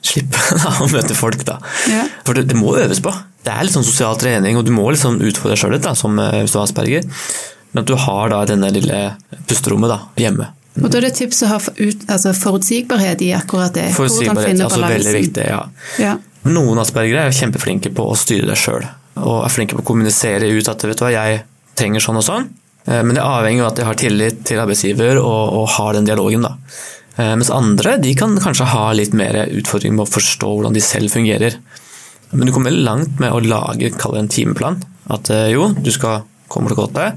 slippe 0.06 0.42
da, 0.63 0.74
å 0.81 0.90
møte 0.90 1.18
folk, 1.18 1.46
da. 1.46 1.60
Ja. 1.92 2.07
For 2.25 2.38
det, 2.38 2.48
det, 2.50 2.57
må 2.57 2.74
øves 2.81 3.02
på. 3.06 3.13
Det 3.46 3.54
er 3.54 3.68
litt 3.68 3.78
sånn 3.78 3.86
sosial 3.86 4.18
trening, 4.22 4.57
og 4.57 4.66
du 4.66 4.74
må 4.74 4.88
liksom 4.90 5.22
utfordre 5.22 5.54
deg 5.54 5.62
sjøl 5.62 5.75
litt, 5.78 5.86
da, 5.86 5.94
som 5.98 6.18
eh, 6.22 6.42
hvis 6.42 6.56
du 6.56 6.60
har 6.60 6.66
asperger. 6.66 7.07
Men 7.72 7.84
at 7.84 7.90
du 7.92 7.98
har 8.00 8.34
da 8.34 8.44
denne 8.50 8.74
lille 8.74 9.02
pusterommet 9.46 9.94
da, 9.94 10.00
hjemme. 10.25 10.50
Og 10.81 10.90
Da 10.92 11.00
er 11.00 11.06
det 11.07 11.16
tips 11.16 11.44
å 11.46 11.50
ha 11.54 11.57
for, 11.63 11.78
altså 12.12 12.34
forutsigbarhet 12.36 13.22
i 13.24 13.30
akkurat 13.38 13.75
det. 13.78 13.90
Forutsigbarhet, 13.96 14.60
altså 14.66 14.81
veldig 14.84 15.13
viktig, 15.16 15.46
ja. 15.48 15.62
ja. 16.02 16.18
Noen 16.45 16.77
aspergere 16.77 17.25
er 17.25 17.33
kjempeflinke 17.33 17.89
på 17.95 18.06
å 18.06 18.18
styre 18.19 18.51
det 18.51 18.57
sjøl, 18.62 18.83
og 19.18 19.39
er 19.42 19.53
flinke 19.53 19.77
på 19.77 19.81
å 19.81 19.88
kommunisere 19.88 20.51
ut 20.53 20.69
at 20.69 20.83
vet 20.86 21.00
du 21.00 21.06
hva, 21.07 21.13
jeg 21.13 21.42
trenger 21.80 22.03
sånn 22.03 22.19
og 22.21 22.25
sånn. 22.27 22.45
Eh, 22.86 23.01
men 23.01 23.18
det 23.18 23.24
avhenger 23.25 23.65
av 23.65 23.71
at 23.71 23.80
de 23.80 23.88
har 23.88 23.97
tillit 24.00 24.44
til 24.47 24.62
arbeidsgiver 24.62 25.19
og, 25.21 25.42
og 25.62 25.71
har 25.77 25.97
den 25.97 26.07
dialogen. 26.07 26.45
da. 26.45 26.53
Eh, 27.18 27.33
mens 27.39 27.51
andre 27.53 27.97
de 28.03 28.13
kan 28.18 28.38
kanskje 28.42 28.69
ha 28.75 28.86
litt 28.94 29.15
mer 29.18 29.42
utfordring 29.47 29.95
med 29.95 30.06
å 30.06 30.12
forstå 30.12 30.51
hvordan 30.51 30.75
de 30.75 30.83
selv 30.83 31.13
fungerer. 31.15 31.57
Men 32.36 32.47
du 32.47 32.53
kommer 32.53 32.71
veldig 32.71 32.86
langt 32.86 33.19
med 33.24 33.33
å 33.33 33.42
lage 33.42 33.89
en 33.89 34.31
timeplan. 34.31 34.81
At 35.12 35.30
eh, 35.33 35.51
jo, 35.56 35.71
du 35.74 35.92
skal 35.95 36.25
komme 36.51 36.69
klokka 36.69 36.89
åtte. 36.89 37.09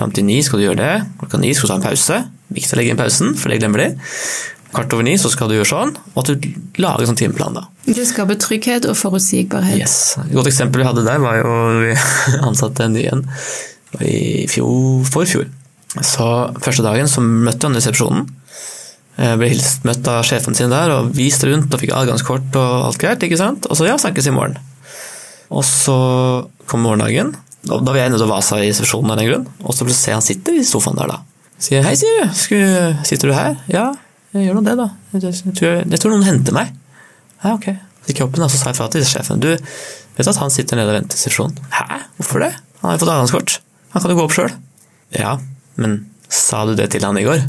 Fram 0.00 0.12
til 0.16 0.26
ni 0.28 0.40
skal 0.44 0.60
du 0.60 0.68
gjøre 0.68 0.80
det. 0.80 0.94
Klokka 1.20 1.40
ni 1.40 1.52
skal 1.54 1.68
du 1.68 1.72
ta 1.72 1.80
en 1.80 1.88
pause. 1.88 2.22
Viktig 2.50 2.74
å 2.74 2.80
legge 2.80 2.92
inn 2.92 3.00
pausen, 3.00 3.36
for 3.38 3.52
det 3.52 3.60
glemmer 3.60 3.84
de 3.84 3.90
kvart 4.74 4.94
over 4.96 5.06
ni 5.06 5.16
så 5.18 5.30
skal 5.32 5.50
du 5.50 5.56
gjøre 5.56 5.68
sånn, 5.70 5.92
og 6.14 6.18
at 6.22 6.30
du 6.30 6.48
lager 6.82 7.04
en 7.04 7.10
sånn 7.12 7.20
timeplan. 7.20 7.56
da. 7.58 7.64
Det 7.86 8.06
skaper 8.06 8.38
trygghet 8.40 8.86
og 8.90 8.98
forutsigbarhet. 8.98 9.78
Yes. 9.80 10.16
Et 10.22 10.34
godt 10.36 10.50
eksempel 10.50 10.82
vi 10.82 10.88
hadde 10.88 11.06
der, 11.06 11.22
var 11.22 11.40
jo 11.40 11.54
vi 11.82 11.94
ansatte 12.48 12.86
en 12.86 12.94
ny 12.94 13.06
en 13.10 13.24
i 14.06 14.46
fjor, 14.50 15.02
forfjor. 15.10 15.48
Så 16.06 16.26
første 16.62 16.84
dagen 16.86 17.10
så 17.10 17.22
møtte 17.24 17.66
han 17.66 17.74
resepsjonen. 17.74 18.28
Jeg 19.20 19.38
ble 19.40 19.48
hilst 19.50 19.82
møtt 19.84 20.06
av 20.08 20.22
sjefen 20.24 20.54
sin 20.56 20.70
der 20.72 20.92
og 20.94 21.10
vist 21.16 21.42
rundt 21.44 21.72
og 21.74 21.82
fikk 21.82 21.92
adgangskort 21.92 22.54
og 22.56 22.86
alt 22.86 23.00
greit. 23.02 23.24
ikke 23.26 23.40
sant? 23.40 23.66
Og 23.68 23.76
så 23.76 23.88
ja, 23.88 23.98
snakkes 24.00 24.30
i 24.30 24.34
morgen. 24.34 24.54
Og 25.50 25.66
så 25.66 25.96
kom 26.70 26.86
morgendagen. 26.86 27.34
Da 27.66 27.80
var 27.82 27.98
jeg 27.98 28.14
nede 28.14 28.24
og 28.24 28.30
vasa 28.30 28.60
i 28.62 28.70
resepsjonen 28.70 29.12
av 29.12 29.18
den 29.20 29.28
grunn. 29.28 29.48
Og 29.66 29.74
så 29.76 29.84
ser 29.90 30.14
jeg 30.14 30.20
han 30.20 30.24
sitter 30.24 30.60
i 30.60 30.64
sofaen 30.64 30.96
der, 30.96 31.10
da. 31.10 31.18
Sier 31.60 31.84
hei, 31.84 31.96
sier 31.98 32.22
du. 32.22 33.02
Sitter 33.04 33.28
du 33.28 33.34
her? 33.36 33.58
Ja. 33.68 33.90
Jeg 34.30 34.46
gjør 34.46 34.58
nå 34.60 34.62
det, 34.66 34.76
da. 34.78 34.86
Jeg 35.16 35.22
tror, 35.58 35.80
jeg 35.82 36.00
tror, 36.02 36.12
noen 36.14 36.26
henter 36.28 36.54
meg. 36.54 36.70
Ja, 37.42 37.54
ok. 37.56 37.66
Så 38.00 38.12
gikk 38.12 38.20
jeg 38.20 38.28
opp 38.28 38.38
og 38.38 38.52
sa 38.52 38.72
ifra 38.72 38.86
til 38.92 39.06
sjefen. 39.06 39.42
Du, 39.42 39.48
vet 40.16 40.30
at 40.30 40.38
han 40.38 40.52
sitter 40.54 40.78
nede 40.78 40.92
og 40.92 41.00
venter 41.00 41.18
i 41.18 41.22
sesjonen? 41.24 41.56
Hæ? 41.74 42.02
Hvorfor 42.20 42.44
det? 42.44 42.52
Han 42.80 42.88
har 42.88 42.96
jo 42.96 43.02
fått 43.02 43.12
adgangskort. 43.14 43.56
Han 43.94 44.04
kan 44.04 44.12
jo 44.12 44.18
gå 44.20 44.26
opp 44.28 44.36
sjøl. 44.36 44.54
Ja, 45.16 45.34
men 45.80 45.98
sa 46.30 46.62
du 46.68 46.76
det 46.78 46.92
til 46.94 47.04
han 47.06 47.18
i 47.18 47.26
går? 47.26 47.42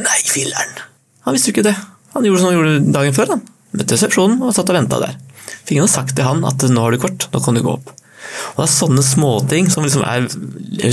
Nei, 0.00 0.18
filler'n! 0.28 0.76
Han 1.24 1.36
visste 1.36 1.50
jo 1.50 1.56
ikke 1.56 1.66
det. 1.70 1.76
Han 2.14 2.26
gjorde 2.26 2.42
som 2.42 2.50
han 2.50 2.58
gjorde 2.58 2.92
dagen 2.92 3.16
før. 3.16 3.34
han. 3.34 3.42
Møtte 3.76 3.96
resepsjonen 3.96 4.44
og 4.44 4.52
satt 4.56 4.70
og 4.72 4.76
venta 4.76 5.00
der. 5.00 5.16
Fikk 5.64 5.78
ingen 5.78 5.90
sagt 5.90 6.16
til 6.18 6.26
han 6.26 6.44
at 6.48 6.64
nå 6.68 6.84
har 6.84 6.92
du 6.92 7.00
kort, 7.00 7.28
nå 7.32 7.42
kan 7.44 7.56
du 7.56 7.62
gå 7.64 7.74
opp. 7.78 7.92
Og 8.54 8.60
Det 8.60 8.66
er 8.66 8.72
sånne 8.72 9.04
småting 9.04 9.70
som 9.72 9.86
liksom 9.86 10.04
er 10.06 10.26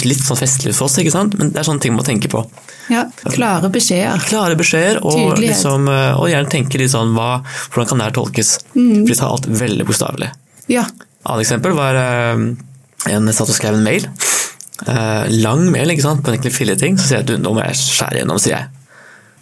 litt 0.07 0.23
sånn 0.23 0.39
festlig 0.39 0.75
for 0.77 0.87
oss, 0.87 0.97
ikke 1.01 1.13
sant? 1.13 1.37
men 1.39 1.51
det 1.53 1.61
er 1.61 1.67
sånne 1.67 1.83
ting 1.83 1.93
man 1.95 2.03
må 2.03 2.07
tenke 2.07 2.31
på. 2.31 2.43
Ja, 2.91 3.03
Klare 3.33 3.69
beskjeder. 3.73 4.21
Klare 4.29 4.55
beskjeder, 4.59 5.01
og, 5.03 5.35
liksom, 5.41 5.89
eh, 5.91 6.13
og 6.15 6.29
gjerne 6.31 6.51
tenke 6.51 6.79
litt 6.79 6.93
sånn 6.93 7.11
hva, 7.17 7.41
hvordan 7.73 7.89
kan 7.91 8.01
det 8.01 8.07
her 8.09 8.17
tolkes? 8.19 8.53
Mm. 8.77 8.93
For 8.93 9.11
de 9.11 9.19
tar 9.19 9.35
alt 9.35 9.51
veldig 9.63 9.87
bokstavelig. 9.89 10.31
Ja. 10.71 10.87
Annet 11.27 11.43
eksempel 11.43 11.75
var 11.75 11.99
uh, 11.99 12.47
en 13.11 13.31
satt 13.35 13.51
og 13.51 13.55
skrev 13.57 13.75
en 13.75 13.83
mail. 13.83 14.07
Uh, 14.87 15.27
lang 15.43 15.65
mail 15.73 15.91
ikke 15.91 16.05
sant? 16.05 16.23
på 16.23 16.31
en 16.31 16.51
filleting. 16.53 16.99
Så 16.99 17.09
sier 17.09 17.23
jeg 17.23 17.27
at 17.27 17.43
nå 17.43 17.55
må 17.55 17.63
jeg 17.65 17.79
skjære 17.81 18.21
gjennom, 18.21 18.39
sier 18.39 18.59
jeg. 18.59 18.93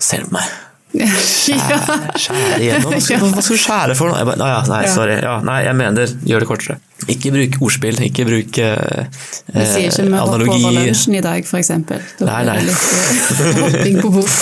Ser 0.02 0.26
på 0.26 0.38
meg. 0.38 0.54
Skjære, 1.36 1.80
skjære 2.16 2.60
igjennom? 2.64 2.94
Hva 2.96 3.02
skal, 3.04 3.26
du 3.36 3.60
skjære 3.60 3.96
for 4.00 4.10
noe? 4.10 4.22
Jeg 4.22 4.30
bare, 4.30 4.50
ja, 4.54 4.60
nei, 4.72 4.82
sorry. 4.92 5.18
Ja, 5.20 5.38
nei, 5.46 5.60
jeg 5.68 5.78
mener, 5.78 6.14
gjør 6.30 6.46
det 6.46 6.50
kortere. 6.50 6.78
Ikke 7.12 7.32
bruk 7.34 7.58
ordspill, 7.68 7.98
ikke 8.08 8.24
bruk 8.26 8.58
eh, 8.64 9.24
Vi 9.52 9.66
sier 9.68 9.90
ikke 9.90 10.06
vi 10.08 10.16
hopper 10.16 10.46
over 10.48 10.76
lunsjen 10.78 11.18
i 11.20 11.24
dag, 11.24 11.44
f.eks. 11.46 11.72
Nei, 12.24 12.42
nei. 12.48 12.60
Litt, 12.64 14.00
på 14.02 14.14
bord. 14.16 14.32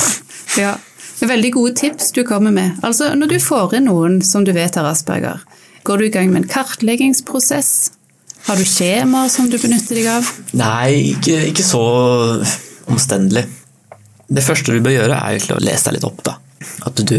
Ja. 0.54 0.76
Veldig 1.24 1.50
gode 1.56 1.72
tips 1.80 2.12
du 2.14 2.22
kommer 2.28 2.52
med. 2.54 2.78
Altså, 2.86 3.14
Når 3.18 3.32
du 3.32 3.40
får 3.42 3.74
inn 3.80 3.88
noen 3.90 4.20
som 4.26 4.44
du 4.46 4.52
vet 4.54 4.76
har 4.78 4.86
asperger, 4.86 5.42
går 5.88 5.98
du 6.02 6.06
i 6.06 6.12
gang 6.14 6.30
med 6.30 6.44
en 6.44 6.50
kartleggingsprosess? 6.52 7.72
Har 8.46 8.60
du 8.60 8.66
skjemaer 8.68 9.32
som 9.32 9.48
du 9.50 9.56
benytter 9.58 9.98
deg 9.98 10.10
av? 10.12 10.30
Nei, 10.60 11.16
ikke, 11.16 11.40
ikke 11.50 11.66
så 11.66 11.82
omstendelig. 12.92 13.48
Det 14.34 14.44
første 14.46 14.76
du 14.76 14.84
bør 14.84 14.98
gjøre, 14.98 15.18
er 15.32 15.56
å 15.56 15.62
lese 15.64 15.90
deg 15.90 15.98
litt 15.98 16.08
opp. 16.08 16.22
da. 16.28 16.38
At 16.86 17.00
du 17.02 17.18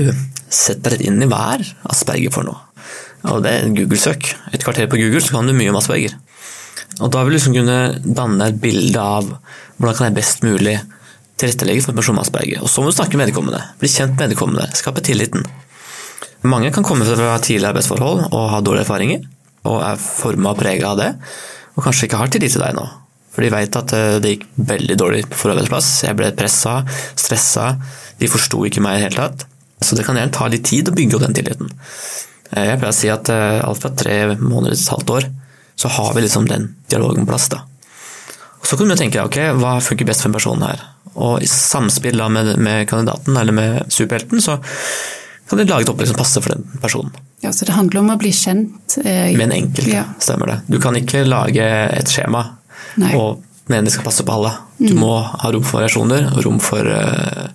setter 0.53 0.95
deg 0.95 1.09
inn 1.09 1.23
i 1.25 1.29
hva 1.31 1.41
er 1.57 1.65
Asperger 1.91 2.33
for 2.35 2.47
noe. 2.47 2.61
Og 3.31 3.43
det 3.45 3.53
er 3.53 3.73
Google-søk. 3.73 4.31
Et 4.53 4.65
kvarter 4.65 4.89
på 4.91 5.01
Google 5.01 5.23
så 5.25 5.37
kan 5.37 5.49
du 5.49 5.55
mye 5.57 5.73
om 5.73 5.79
Asperger. 5.81 6.17
Og 7.03 7.11
da 7.11 7.23
vil 7.25 7.35
du 7.35 7.39
liksom 7.39 7.57
kunne 7.57 7.79
danne 8.05 8.51
et 8.51 8.61
bilde 8.63 9.01
av 9.01 9.31
hvordan 9.79 9.97
kan 9.97 10.09
jeg 10.11 10.19
best 10.19 10.45
mulig 10.47 10.77
tilrettelegge 11.41 11.83
for 11.83 11.95
en 11.95 11.99
person 11.99 12.17
med 12.17 12.27
Asperger. 12.27 12.63
Og 12.63 12.71
så 12.71 12.83
må 12.83 12.91
du 12.91 12.97
snakke 12.97 13.19
med 13.19 13.31
vedkommende. 13.31 13.63
Bli 13.81 13.91
kjent 13.91 14.19
med 14.19 14.35
vedkommende. 14.35 14.69
Skape 14.79 15.03
tilliten. 15.05 15.47
Mange 16.45 16.71
kan 16.75 16.85
komme 16.85 17.07
fra 17.09 17.39
tidligere 17.41 17.73
arbeidsforhold 17.73 18.27
og 18.29 18.51
ha 18.53 18.61
dårlige 18.61 18.85
erfaringer, 18.85 19.23
og 19.65 19.79
er 19.81 20.01
forma 20.01 20.53
og 20.53 20.61
prega 20.61 20.91
av 20.93 21.01
det. 21.01 21.15
og 21.75 21.83
kanskje 21.83 22.07
ikke 22.07 22.19
har 22.21 22.31
tillit 22.31 22.53
til 22.55 22.63
deg 22.63 22.77
nå. 22.77 22.85
For 23.35 23.43
de 23.43 23.51
veit 23.51 23.77
at 23.81 23.93
eh, 23.97 24.21
det 24.23 24.35
gikk 24.35 24.45
veldig 24.69 24.97
dårlig 25.01 25.25
på 25.27 25.49
arbeidsplass. 25.51 25.89
Jeg 26.07 26.15
ble 26.15 26.29
pressa, 26.39 26.77
stressa. 27.19 27.73
De 28.21 28.29
forsto 28.31 28.61
ikke 28.69 28.85
meg 28.85 28.95
i 28.95 29.01
det 29.01 29.09
hele 29.09 29.25
tatt. 29.25 29.47
Så 29.83 29.99
det 29.99 30.05
kan 30.07 30.15
gjerne 30.15 30.35
ta 30.37 30.47
litt 30.53 30.69
tid 30.69 30.89
å 30.89 30.95
bygge 30.95 31.19
opp 31.19 31.25
den 31.25 31.35
tilliten. 31.35 31.73
Eh, 32.55 32.71
jeg 32.71 32.81
pleier 32.81 32.95
å 32.95 32.97
si 32.97 33.11
at 33.13 33.31
eh, 33.33 33.61
alt 33.65 33.83
fra 33.83 33.93
tre 33.95 34.19
måneder 34.39 34.77
til 34.77 34.85
et 34.87 34.95
halvt 34.95 35.15
år, 35.19 35.29
så 35.75 35.91
har 35.97 36.15
vi 36.15 36.25
liksom 36.25 36.49
den 36.49 36.71
dialogen 36.91 37.27
på 37.27 37.33
plass. 37.33 37.49
da. 37.53 37.65
Og 38.61 38.67
Så 38.71 38.79
kan 38.79 38.89
du 38.89 38.97
tenke 38.97 39.23
ok, 39.25 39.41
hva 39.61 39.77
funker 39.83 40.09
best 40.09 40.25
for 40.25 40.31
en 40.31 40.39
person 40.39 40.63
her? 40.65 40.83
Og 41.15 41.43
i 41.45 41.51
samspill 41.51 42.19
da 42.19 42.31
med, 42.33 42.55
med 42.63 42.89
kandidaten 42.91 43.37
eller 43.37 43.55
med 43.55 43.93
superhelten, 43.93 44.41
så 44.43 44.59
kan 45.49 45.61
de 45.61 45.67
lage 45.69 45.85
et 45.85 45.91
opplegg 45.93 46.09
som 46.11 46.19
passer 46.19 46.43
for 46.43 46.55
den 46.55 46.65
personen. 46.81 47.13
Ja, 47.45 47.53
Så 47.53 47.67
det 47.69 47.77
handler 47.77 48.01
om 48.01 48.15
å 48.15 48.19
bli 48.19 48.33
kjent? 48.33 48.97
Eh, 49.05 49.35
med 49.37 49.51
en 49.51 49.59
enkelt, 49.59 49.91
ja. 49.93 50.07
stemmer 50.19 50.55
det. 50.55 50.61
Du 50.71 50.79
kan 50.81 50.97
ikke 50.97 51.27
lage 51.27 51.67
et 51.67 52.11
skjema 52.11 52.47
Nei. 53.03 53.13
og 53.19 53.43
mene 53.69 53.85
ene 53.85 53.93
skal 53.93 54.07
passe 54.07 54.25
på 54.25 54.33
alle. 54.33 54.55
Du 54.79 54.93
mm. 54.95 55.01
må 55.01 55.13
ha 55.21 55.53
rom 55.53 55.65
for 55.65 55.81
variasjoner 55.81 56.31
og 56.33 56.41
rom 56.47 56.59
for 56.63 56.85
uh, 56.85 57.47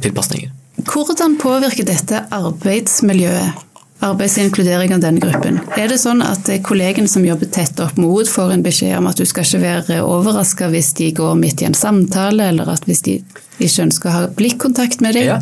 tilpasninger. 0.00 0.50
Hvordan 0.84 1.38
påvirker 1.40 1.86
dette 1.88 2.24
arbeidsmiljøet? 2.34 3.62
Arbeidsinkludering 4.04 4.92
av 4.94 5.00
denne 5.00 5.22
gruppen. 5.22 5.60
Er 5.80 5.88
det 5.88 5.96
sånn 6.02 6.20
at 6.24 6.48
kollegen 6.66 7.08
som 7.08 7.24
jobber 7.24 7.48
tett 7.52 7.78
opp 7.80 7.96
mot, 8.00 8.28
får 8.28 8.52
en 8.52 8.64
beskjed 8.64 8.98
om 8.98 9.08
at 9.08 9.20
du 9.20 9.24
skal 9.28 9.46
ikke 9.46 9.62
være 9.62 10.00
overraska 10.04 10.68
hvis 10.72 10.92
de 10.98 11.10
går 11.16 11.38
midt 11.40 11.64
i 11.64 11.68
en 11.70 11.76
samtale, 11.78 12.50
eller 12.52 12.68
at 12.74 12.84
hvis 12.88 13.04
de 13.06 13.18
ikke 13.58 13.86
ønsker 13.86 14.10
å 14.10 14.14
ha 14.14 14.26
blikkontakt 14.36 15.00
med 15.04 15.16
deg? 15.16 15.30
Ja, 15.30 15.38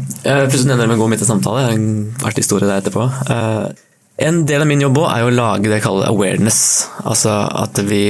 plutselig 0.47 0.71
nevner 0.71 0.93
med 0.93 1.01
å 1.01 1.03
gå 1.03 1.11
midt 1.11 1.25
i 1.25 1.29
samtale. 1.29 1.65
Er 1.67 1.79
en 1.79 1.89
artig 2.23 2.45
historie 2.45 2.69
der 2.69 2.85
etterpå. 2.85 3.09
Eh, 3.35 3.83
en 4.29 4.45
del 4.47 4.63
av 4.63 4.71
min 4.71 4.85
jobb 4.85 5.03
er 5.09 5.27
å 5.27 5.35
lage 5.35 5.67
det 5.67 5.81
jeg 5.81 5.87
kaller 5.89 6.11
awareness. 6.13 6.63
Altså 7.03 7.35
at 7.65 7.83
vi 7.89 8.05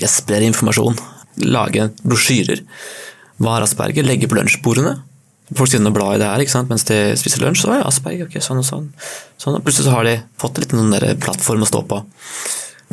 sprer 0.00 0.46
informasjon. 0.48 0.96
Lage 1.50 1.90
brosjyrer. 2.00 2.64
Hva 3.40 3.58
er 3.58 3.68
Asperger? 3.68 4.06
Legge 4.06 4.28
på 4.30 4.38
lunsjbordene 4.38 4.98
folk 5.56 5.70
sitter 5.70 5.90
og 5.90 5.96
blar 5.96 6.14
i 6.14 6.22
det 6.22 6.30
her 6.30 6.42
ikke 6.44 6.54
sant? 6.54 6.70
mens 6.70 6.86
de 6.88 6.98
spiser 7.18 7.42
lunsj. 7.44 7.64
Så 7.64 7.74
er 7.74 7.84
Asperger, 7.86 8.28
ok, 8.28 8.38
sånn 8.44 8.62
og 8.62 8.66
sånn. 8.66 8.88
sånn. 9.40 9.58
Og 9.58 9.64
plutselig 9.66 9.88
så 9.88 9.96
har 9.96 10.08
de 10.08 10.18
fått 10.40 10.62
litt 10.62 10.74
noen 10.76 10.92
der 10.94 11.14
plattform 11.20 11.66
å 11.66 11.70
stå 11.70 11.84
på. 11.90 12.02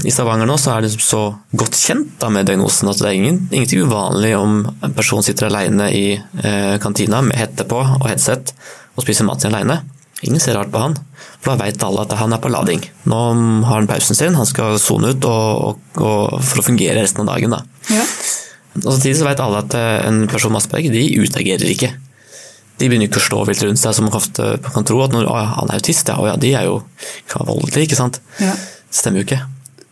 I 0.05 0.11
Stavanger 0.13 0.45
nå 0.45 0.59
så 0.61 0.75
er 0.75 0.83
det 0.83 0.91
liksom 0.91 1.01
så 1.01 1.21
godt 1.57 1.77
kjent 1.77 2.19
da 2.21 2.29
med 2.29 2.45
diagnosen 2.45 2.89
at 2.91 2.99
det 3.01 3.07
er 3.09 3.15
ingen, 3.17 3.39
ingenting 3.49 3.87
uvanlig 3.89 4.35
om 4.37 4.59
en 4.69 4.93
person 4.93 5.25
sitter 5.25 5.47
alene 5.47 5.87
i 5.89 6.03
eh, 6.13 6.75
kantina 6.83 7.23
med 7.25 7.39
hette 7.39 7.65
på 7.65 7.79
og 7.81 8.05
headset 8.05 8.53
og 8.93 9.01
spiser 9.01 9.25
mat 9.25 9.41
sin 9.41 9.57
alene. 9.57 9.79
Ingen 10.25 10.41
ser 10.41 10.57
rart 10.57 10.69
på 10.73 10.81
han, 10.81 10.95
for 11.41 11.53
da 11.53 11.63
veit 11.63 11.83
alle 11.85 12.05
at 12.05 12.13
han 12.17 12.33
er 12.33 12.41
på 12.41 12.49
lading. 12.49 12.81
Nå 13.09 13.21
har 13.65 13.79
han 13.79 13.89
pausen 13.89 14.17
sin, 14.17 14.37
han 14.37 14.49
skal 14.49 14.77
sone 14.81 15.13
ut 15.13 15.27
og, 15.29 15.65
og, 15.65 16.01
og 16.01 16.45
for 16.45 16.61
å 16.61 16.67
fungere 16.69 17.01
resten 17.01 17.25
av 17.25 17.31
dagen. 17.33 17.57
Da. 17.57 17.63
Ja. 17.93 18.05
Og 18.83 18.91
Samtidig 18.91 19.17
så 19.17 19.25
vet 19.25 19.41
alle 19.41 19.63
at 19.65 19.77
eh, 19.77 19.95
en 20.05 20.27
person 20.29 20.53
med 20.53 20.61
Asperger 20.61 20.93
de 20.93 21.07
utagerer 21.25 21.73
ikke 21.73 21.95
de 22.77 22.88
begynner 22.89 23.10
ikke 23.10 23.22
å 23.22 23.25
slå 23.25 23.43
vilt 23.50 23.63
rundt 23.65 23.81
seg, 23.81 23.96
som 23.98 24.05
man 24.05 24.17
ofte 24.17 24.55
kan 24.65 24.86
tro. 24.86 25.00
At 25.05 25.13
når, 25.15 25.27
han 25.27 25.72
er 25.72 25.79
autist, 25.79 26.10
ja, 26.12 26.17
ja, 26.29 26.36
de 26.38 26.53
er 26.60 26.67
jo 26.69 26.81
voldelige, 27.34 27.88
ikke 27.88 28.00
sant. 28.00 28.19
Ja. 28.41 28.53
Det 28.53 29.00
stemmer 29.00 29.24
jo 29.24 29.27
ikke. 29.27 29.39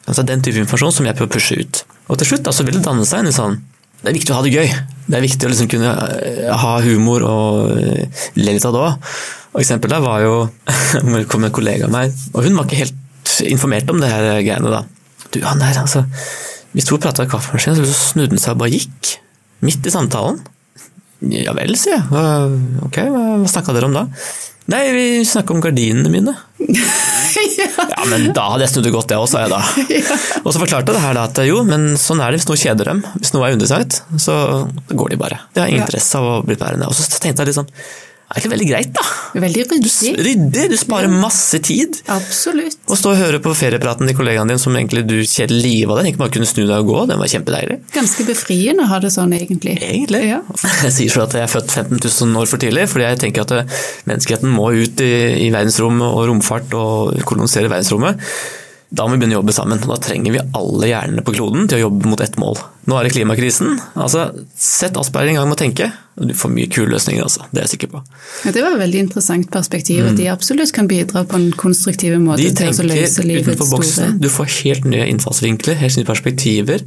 Altså, 0.05 0.25
den 0.27 0.43
type 0.45 0.61
informasjon 0.61 0.99
som 0.99 1.07
jeg 1.09 1.17
prøver 1.17 1.31
å 1.31 1.35
pushe 1.35 1.57
ut. 1.57 1.81
Og 2.13 2.19
til 2.21 2.29
slutt 2.29 2.45
da, 2.45 2.53
så 2.53 2.65
vil 2.67 2.77
det 2.77 2.85
danne 2.85 3.07
seg 3.09 3.25
en 3.25 3.33
sånn 3.33 3.55
Det 4.03 4.11
er 4.11 4.17
viktig 4.19 4.33
å 4.33 4.37
ha 4.37 4.43
det 4.45 4.53
gøy. 4.53 4.67
Det 5.07 5.17
er 5.17 5.23
viktig 5.23 5.47
å 5.47 5.49
liksom 5.49 5.69
kunne 5.71 5.93
eh, 6.21 6.51
ha 6.61 6.73
humor 6.85 7.25
og 7.25 7.71
eh, 7.73 8.25
le 8.37 8.53
litt 8.53 8.67
av 8.67 8.75
det 8.75 8.83
òg. 8.85 9.09
Eksempel 9.61 9.95
der 9.95 10.03
var 10.03 10.21
jo 10.21 10.35
Det 11.15 11.25
kom 11.31 11.47
en 11.47 11.55
kollega 11.55 11.87
av 11.87 11.95
meg, 11.95 12.13
og 12.35 12.45
hun 12.45 12.57
var 12.59 12.67
ikke 12.67 12.83
helt 12.83 13.37
informert 13.49 13.89
om 13.89 14.01
det 14.03 14.11
her 14.11 14.27
greiene. 14.45 14.69
da. 14.69 14.83
Du, 15.33 15.39
han 15.41 15.63
der, 15.63 15.79
altså 15.81 16.05
Vi 16.75 16.83
sto 16.85 16.99
og 16.99 17.01
prata 17.01 17.25
i 17.25 17.31
kaffemaskinen, 17.31 17.81
så 17.81 18.11
snudde 18.13 18.35
han 18.35 18.43
seg 18.43 18.53
og 18.53 18.61
bare 18.61 18.75
gikk. 18.77 19.15
Midt 19.65 19.87
i 19.87 19.93
samtalen. 19.93 20.43
Ja 21.33 21.55
vel, 21.57 21.77
sier 21.79 21.97
jeg. 21.97 22.59
Ok, 22.85 22.99
hva, 23.09 23.23
snakka 23.49 23.73
dere 23.75 23.89
om 23.89 23.95
da? 23.95 24.05
Nei, 24.65 24.81
vi 24.95 25.25
snakka 25.25 25.53
om 25.53 25.61
gardinene 25.61 26.09
mine. 26.09 26.33
ja. 26.57 27.67
ja. 27.77 28.05
men 28.09 28.31
da 28.33 28.47
hadde 28.49 28.65
jeg 28.65 28.73
snudd 28.73 28.87
det 28.87 28.93
godt, 28.95 29.13
jeg 29.13 29.21
òg, 29.21 29.27
sa 29.29 29.43
jeg 29.43 29.51
da. 29.53 29.59
ja. 29.93 30.17
Og 30.41 30.49
så 30.55 30.61
forklarte 30.61 30.89
jeg 30.89 30.97
det 30.97 31.03
her 31.03 31.17
da, 31.17 31.27
at 31.29 31.41
jo, 31.45 31.59
men 31.67 31.93
sånn 32.01 32.23
er 32.23 32.33
det 32.33 32.41
hvis 32.41 32.49
noe 32.49 32.61
kjeder 32.63 32.89
dem. 32.89 33.03
Hvis 33.19 33.35
noe 33.35 33.45
er 33.45 33.57
undersagt, 33.57 34.01
så 34.21 34.35
går 34.89 35.13
de 35.13 35.21
bare. 35.21 35.37
De 35.53 35.61
har 35.61 35.69
ingen 35.69 35.85
interesse 35.85 36.17
av 36.17 36.29
å 36.31 36.41
bli 36.47 36.57
værende. 36.57 36.89
Og 36.89 36.97
så 36.97 37.05
tenkte 37.13 37.45
jeg 37.45 37.51
litt 37.51 37.59
sånn 37.59 37.69
egentlig 38.33 38.51
veldig 38.55 38.67
greit, 38.69 38.91
da. 38.95 39.03
Veldig 39.43 39.63
ryddig. 39.69 40.13
Ryddig, 40.25 40.63
du 40.71 40.75
sparer 40.79 41.09
ja. 41.09 41.19
masse 41.21 41.59
tid. 41.63 41.99
Absolutt. 42.11 42.79
Å 42.89 42.97
stå 42.97 43.13
og 43.13 43.19
høre 43.19 43.41
på 43.43 43.53
feriepraten 43.57 44.09
til 44.09 44.17
kollegaen 44.17 44.49
din 44.49 44.61
som 44.61 44.75
egentlig 44.75 45.05
du 45.05 45.17
kjeder 45.21 45.53
livet 45.53 45.93
av 45.93 46.01
deg, 46.01 46.11
ikke 46.11 46.23
bare 46.23 46.35
kunne 46.37 46.49
snu 46.49 46.63
deg 46.63 46.75
og 46.79 46.89
gå, 46.89 46.97
den 47.11 47.21
var 47.21 47.31
kjempedeilig. 47.31 47.79
Ganske 47.95 48.27
befriende 48.27 48.87
å 48.87 48.91
ha 48.93 48.99
det 49.03 49.13
sånn, 49.13 49.35
egentlig. 49.37 49.77
Egentlig. 49.77 50.23
Ja. 50.31 50.41
Jeg 50.87 50.95
sier 50.97 51.13
selv 51.13 51.27
at 51.27 51.37
jeg 51.37 51.45
er 51.45 51.51
født 51.51 51.71
15 51.71 52.01
000 52.01 52.41
år 52.41 52.49
for 52.49 52.61
tidlig, 52.61 52.85
fordi 52.91 53.05
jeg 53.07 53.19
tenker 53.21 53.45
at 53.45 53.53
eh, 53.55 53.79
menneskeheten 54.09 54.51
må 54.51 54.69
ut 54.75 55.01
i, 55.03 55.13
i 55.45 55.49
verdensrommet 55.53 56.05
og 56.05 56.29
romfart 56.29 56.75
og 56.77 57.25
kolonisere 57.27 57.71
verdensrommet. 57.71 58.21
Da 58.95 59.05
må 59.05 59.15
vi 59.15 59.21
begynne 59.21 59.35
å 59.35 59.41
jobbe 59.41 59.53
sammen. 59.55 59.81
og 59.83 59.91
Da 59.91 59.97
trenger 60.07 60.35
vi 60.35 60.41
alle 60.55 60.87
hjernene 60.87 61.23
på 61.25 61.33
kloden 61.35 61.67
til 61.67 61.81
å 61.81 61.85
jobbe 61.87 62.07
mot 62.11 62.21
ett 62.23 62.37
mål. 62.39 62.57
Nå 62.87 62.95
er 62.97 63.07
det 63.07 63.15
klimakrisen. 63.15 63.75
Altså, 63.97 64.29
Sett 64.55 64.95
Asperger 64.99 65.33
en 65.33 65.39
gang 65.39 65.49
med 65.49 65.57
å 65.57 65.59
tenke, 65.59 65.89
og 66.15 66.29
du 66.29 66.35
får 66.37 66.53
mye 66.53 66.69
kule 66.71 66.93
løsninger. 66.93 67.25
Altså. 67.25 67.47
Det 67.51 67.59
er 67.59 67.65
jeg 67.65 67.73
sikker 67.73 67.91
på. 67.95 68.01
Ja, 68.45 68.53
det 68.55 68.63
var 68.63 68.77
et 68.77 68.81
veldig 68.83 69.01
interessant 69.07 69.49
perspektiv, 69.51 70.03
mm. 70.05 70.09
at 70.13 70.21
de 70.21 70.29
absolutt 70.31 70.71
kan 70.75 70.87
bidra 70.87 71.25
på 71.27 71.39
en 71.41 71.49
konstruktiv 71.59 72.15
måte 72.23 72.45
de 72.45 72.53
til 72.55 72.71
å 72.71 72.87
løse 72.87 73.25
livets 73.25 73.49
utenfor 73.49 73.71
boksen. 73.73 74.17
Du 74.23 74.29
får 74.31 74.51
helt 74.61 74.87
nye 74.87 75.09
innfallsvinkler, 75.11 75.79
helt 75.81 75.99
nye 75.99 76.07
perspektiver. 76.07 76.85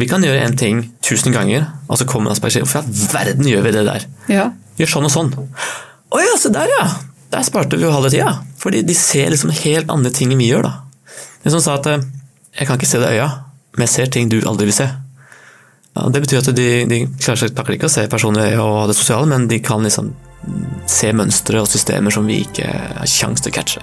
Vi 0.00 0.08
kan 0.08 0.24
gjøre 0.24 0.46
en 0.46 0.56
ting 0.56 0.84
tusen 1.04 1.36
ganger, 1.36 1.68
og 1.88 2.00
så 2.00 2.08
kommer 2.08 2.32
Asperger 2.32 2.64
Hvorfor 2.64 2.80
i 2.80 2.86
all 2.86 3.08
verden 3.12 3.50
gjør 3.50 3.66
vi 3.66 3.74
det 3.76 3.86
der? 3.90 4.06
Ja. 4.32 4.52
Gjør 4.80 4.94
sånn 4.94 5.10
og 5.10 5.12
sånn. 5.12 5.34
Å 6.12 6.22
ja, 6.22 6.36
se 6.40 6.52
der 6.54 6.70
ja! 6.78 6.86
Der 7.32 7.44
sparte 7.46 7.78
vi 7.80 7.86
jo 7.86 7.92
halve 7.92 8.10
tida. 8.12 8.34
Fordi 8.60 8.82
de 8.84 8.96
ser 8.96 9.30
liksom 9.32 9.52
helt 9.62 9.92
andre 9.92 10.12
ting 10.14 10.32
enn 10.32 10.40
vi 10.40 10.50
gjør, 10.50 10.68
da. 10.68 10.91
En 11.42 11.54
som 11.54 11.62
sa 11.62 11.78
at 11.78 11.88
eh, 11.90 12.04
jeg 12.58 12.68
kan 12.68 12.78
ikke 12.78 12.88
se 12.90 13.00
det 13.02 13.10
i 13.10 13.18
øya, 13.18 13.30
men 13.76 13.86
jeg 13.86 13.94
ser 13.94 14.12
ting 14.12 14.28
du 14.30 14.38
aldri 14.46 14.68
vil 14.68 14.76
se. 14.76 14.88
Ja, 15.92 16.08
det 16.08 16.22
betyr 16.24 16.40
at 16.40 16.52
de, 16.56 16.68
de 16.88 17.00
klarer 17.20 17.42
seg 17.42 17.72
ikke 17.74 17.88
å 17.88 17.92
se 17.92 18.06
personer 18.08 18.54
og 18.62 18.86
det 18.88 18.96
sosiale, 18.96 19.28
men 19.28 19.48
de 19.50 19.58
kan 19.64 19.84
liksom 19.84 20.12
se 20.90 21.12
mønstre 21.14 21.60
og 21.60 21.68
systemer 21.70 22.14
som 22.14 22.26
vi 22.26 22.40
ikke 22.46 22.66
har 22.66 23.10
kjangs 23.10 23.44
til 23.44 23.52
å 23.52 23.56
catche. 23.58 23.82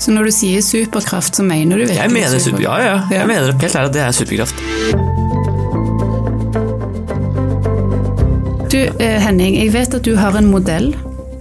Så 0.00 0.14
når 0.14 0.30
du 0.30 0.32
sier 0.32 0.62
superkraft, 0.64 1.36
så 1.36 1.44
mener 1.44 1.76
du 1.76 1.84
virkelig 1.84 2.00
jeg 2.00 2.14
mener 2.14 2.40
super, 2.40 2.62
Ja, 2.64 2.76
ja. 2.80 2.94
Jeg 3.12 3.28
mener 3.28 3.52
helt 3.52 3.76
ærlig 3.76 3.90
at 3.90 3.96
det 3.96 4.04
er 4.06 4.16
superkraft. 4.16 4.62
Du 8.70 8.78
eh, 8.80 9.18
Henning, 9.20 9.58
jeg 9.58 9.74
vet 9.74 9.98
at 9.98 10.06
du 10.06 10.14
har 10.16 10.38
en 10.38 10.48
modell 10.48 10.92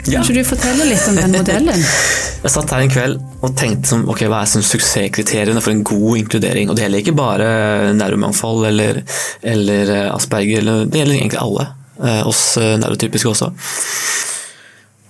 ja. 0.10 0.20
ikke 0.20 0.40
du 0.40 0.44
forteller 0.48 0.90
litt 0.90 1.06
om 1.08 1.20
den 1.20 1.38
modellen? 1.38 1.86
jeg 2.40 2.52
satt 2.54 2.72
her 2.72 2.86
en 2.86 2.92
kveld 2.92 3.16
og 3.44 3.56
tenkte 3.60 3.90
som, 3.92 4.06
ok, 4.08 4.24
hva 4.32 4.44
er 4.44 4.50
som 4.52 4.64
suksesskriteriene 4.64 5.60
for 5.64 5.74
en 5.74 5.84
god 5.88 6.22
inkludering. 6.22 6.70
Og 6.70 6.78
det 6.78 6.86
gjelder 6.86 7.04
ikke 7.04 7.18
bare 7.18 7.50
neuromangfold 7.98 8.68
eller, 8.70 9.02
eller 9.44 9.92
eh, 9.96 10.14
Asperger, 10.14 10.62
eller, 10.64 10.86
det 10.88 11.02
gjelder 11.02 11.18
egentlig 11.18 11.42
alle. 11.42 11.66
Eh, 12.00 12.22
oss 12.30 12.44
eh, 12.62 12.78
neurotypiske 12.80 13.34
også. 13.34 13.52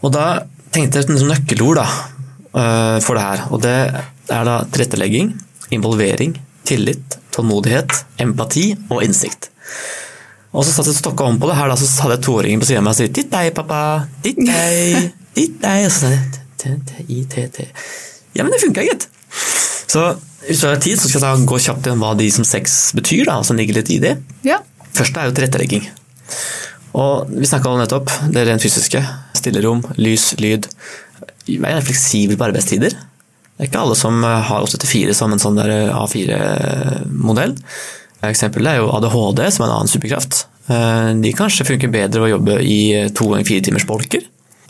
Og 0.02 0.16
da 0.16 0.26
tenkte 0.74 1.04
jeg 1.04 1.10
et 1.10 1.28
nøkkelord 1.28 1.82
da, 1.82 1.86
for 3.04 3.18
det 3.18 3.24
her. 3.26 3.46
Og 3.54 3.62
det 3.62 3.76
er 4.32 4.48
da 4.48 4.56
tilrettelegging, 4.72 5.34
involvering, 5.76 6.34
tillit, 6.66 7.20
tålmodighet, 7.36 7.94
empati 8.26 8.72
og 8.88 9.04
innsikt. 9.06 9.52
Og 10.50 10.64
så 10.66 10.74
satt 10.74 10.90
jeg 10.90 10.96
og 10.96 11.02
stokka 11.04 11.30
om 11.30 11.38
på 11.42 11.50
det 11.50 11.60
her, 11.60 11.70
da, 11.70 11.78
så 11.78 12.06
hadde 12.08 12.18
jeg 12.18 12.26
toåringen 12.26 12.64
på 12.64 12.70
siden 12.72 12.82
av 12.82 12.88
meg 12.88 12.96
og 12.96 13.02
sa 13.02 13.14
'titt 13.14 13.34
deg, 13.34 13.54
pappa', 13.54 14.08
'titt 14.24 14.40
deg', 14.42 15.12
'titt 15.36 15.60
deg', 15.62 15.86
og 15.86 15.92
så 15.94 16.00
sa 16.08 16.14
jeg 16.16 16.49
T-T-I-T-T. 16.60 17.68
Ja, 18.38 18.44
men 18.44 18.54
det 18.54 18.62
funka, 18.64 18.86
gitt. 18.86 19.08
Så 19.90 20.04
hvis 20.46 20.62
du 20.62 20.68
har 20.70 20.80
tid, 20.82 21.00
så 21.00 21.10
skal 21.10 21.26
jeg 21.26 21.48
gå 21.50 21.60
kjapt 21.60 21.88
gjennom 21.88 22.06
hva 22.06 22.14
de 22.20 22.30
som 22.34 22.48
sex 22.48 22.80
betyr, 22.98 23.26
da, 23.30 23.40
som 23.46 23.58
ligger 23.60 23.80
litt 23.80 23.92
i 23.94 24.00
det. 24.04 24.16
Ja. 24.48 24.62
Første 24.96 25.22
er 25.22 25.30
jo 25.30 25.36
tilrettelegging. 25.38 25.88
Og 27.00 27.30
vi 27.32 27.48
snakka 27.48 27.70
om 27.72 27.80
nettopp 27.82 28.10
det 28.34 28.46
rent 28.48 28.64
fysiske. 28.64 29.02
Stillerom, 29.38 29.84
lys, 30.02 30.32
lyd. 30.42 30.68
Mer 31.62 31.82
fleksibel 31.86 32.38
på 32.38 32.48
arbeidstider. 32.50 32.96
Det 32.96 33.66
er 33.66 33.70
ikke 33.70 33.82
alle 33.84 33.98
som 34.00 34.24
har 34.24 34.66
8-4 34.66 35.14
som 35.18 35.34
en 35.36 35.42
sånn 35.42 35.60
A4-modell. 35.60 37.58
Eksempelet 38.30 38.72
er 38.72 38.82
jo 38.82 38.92
ADHD, 38.96 39.42
som 39.52 39.64
er 39.64 39.70
en 39.70 39.76
annen 39.78 39.92
superkraft. 39.92 40.46
Eh, 40.70 41.12
de 41.24 41.32
kanskje 41.36 41.68
funker 41.68 41.92
bedre 41.92 42.26
å 42.26 42.32
jobbe 42.34 42.60
i 42.64 42.80
to 43.16 43.30
ganger 43.32 43.48
fire 43.48 43.66
timers 43.68 43.88
bolker. 43.90 44.26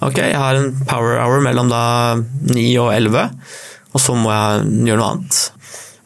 Ok, 0.05 0.19
jeg 0.21 0.39
har 0.39 0.55
en 0.55 0.71
power 0.87 1.19
hour 1.19 1.41
mellom 1.43 1.71
da 1.71 1.83
9 2.19 2.65
og 2.79 2.93
11, 2.93 3.25
og 3.91 4.03
så 4.03 4.15
må 4.15 4.31
jeg 4.31 4.69
gjøre 4.87 5.01
noe 5.01 5.09
annet. 5.15 5.39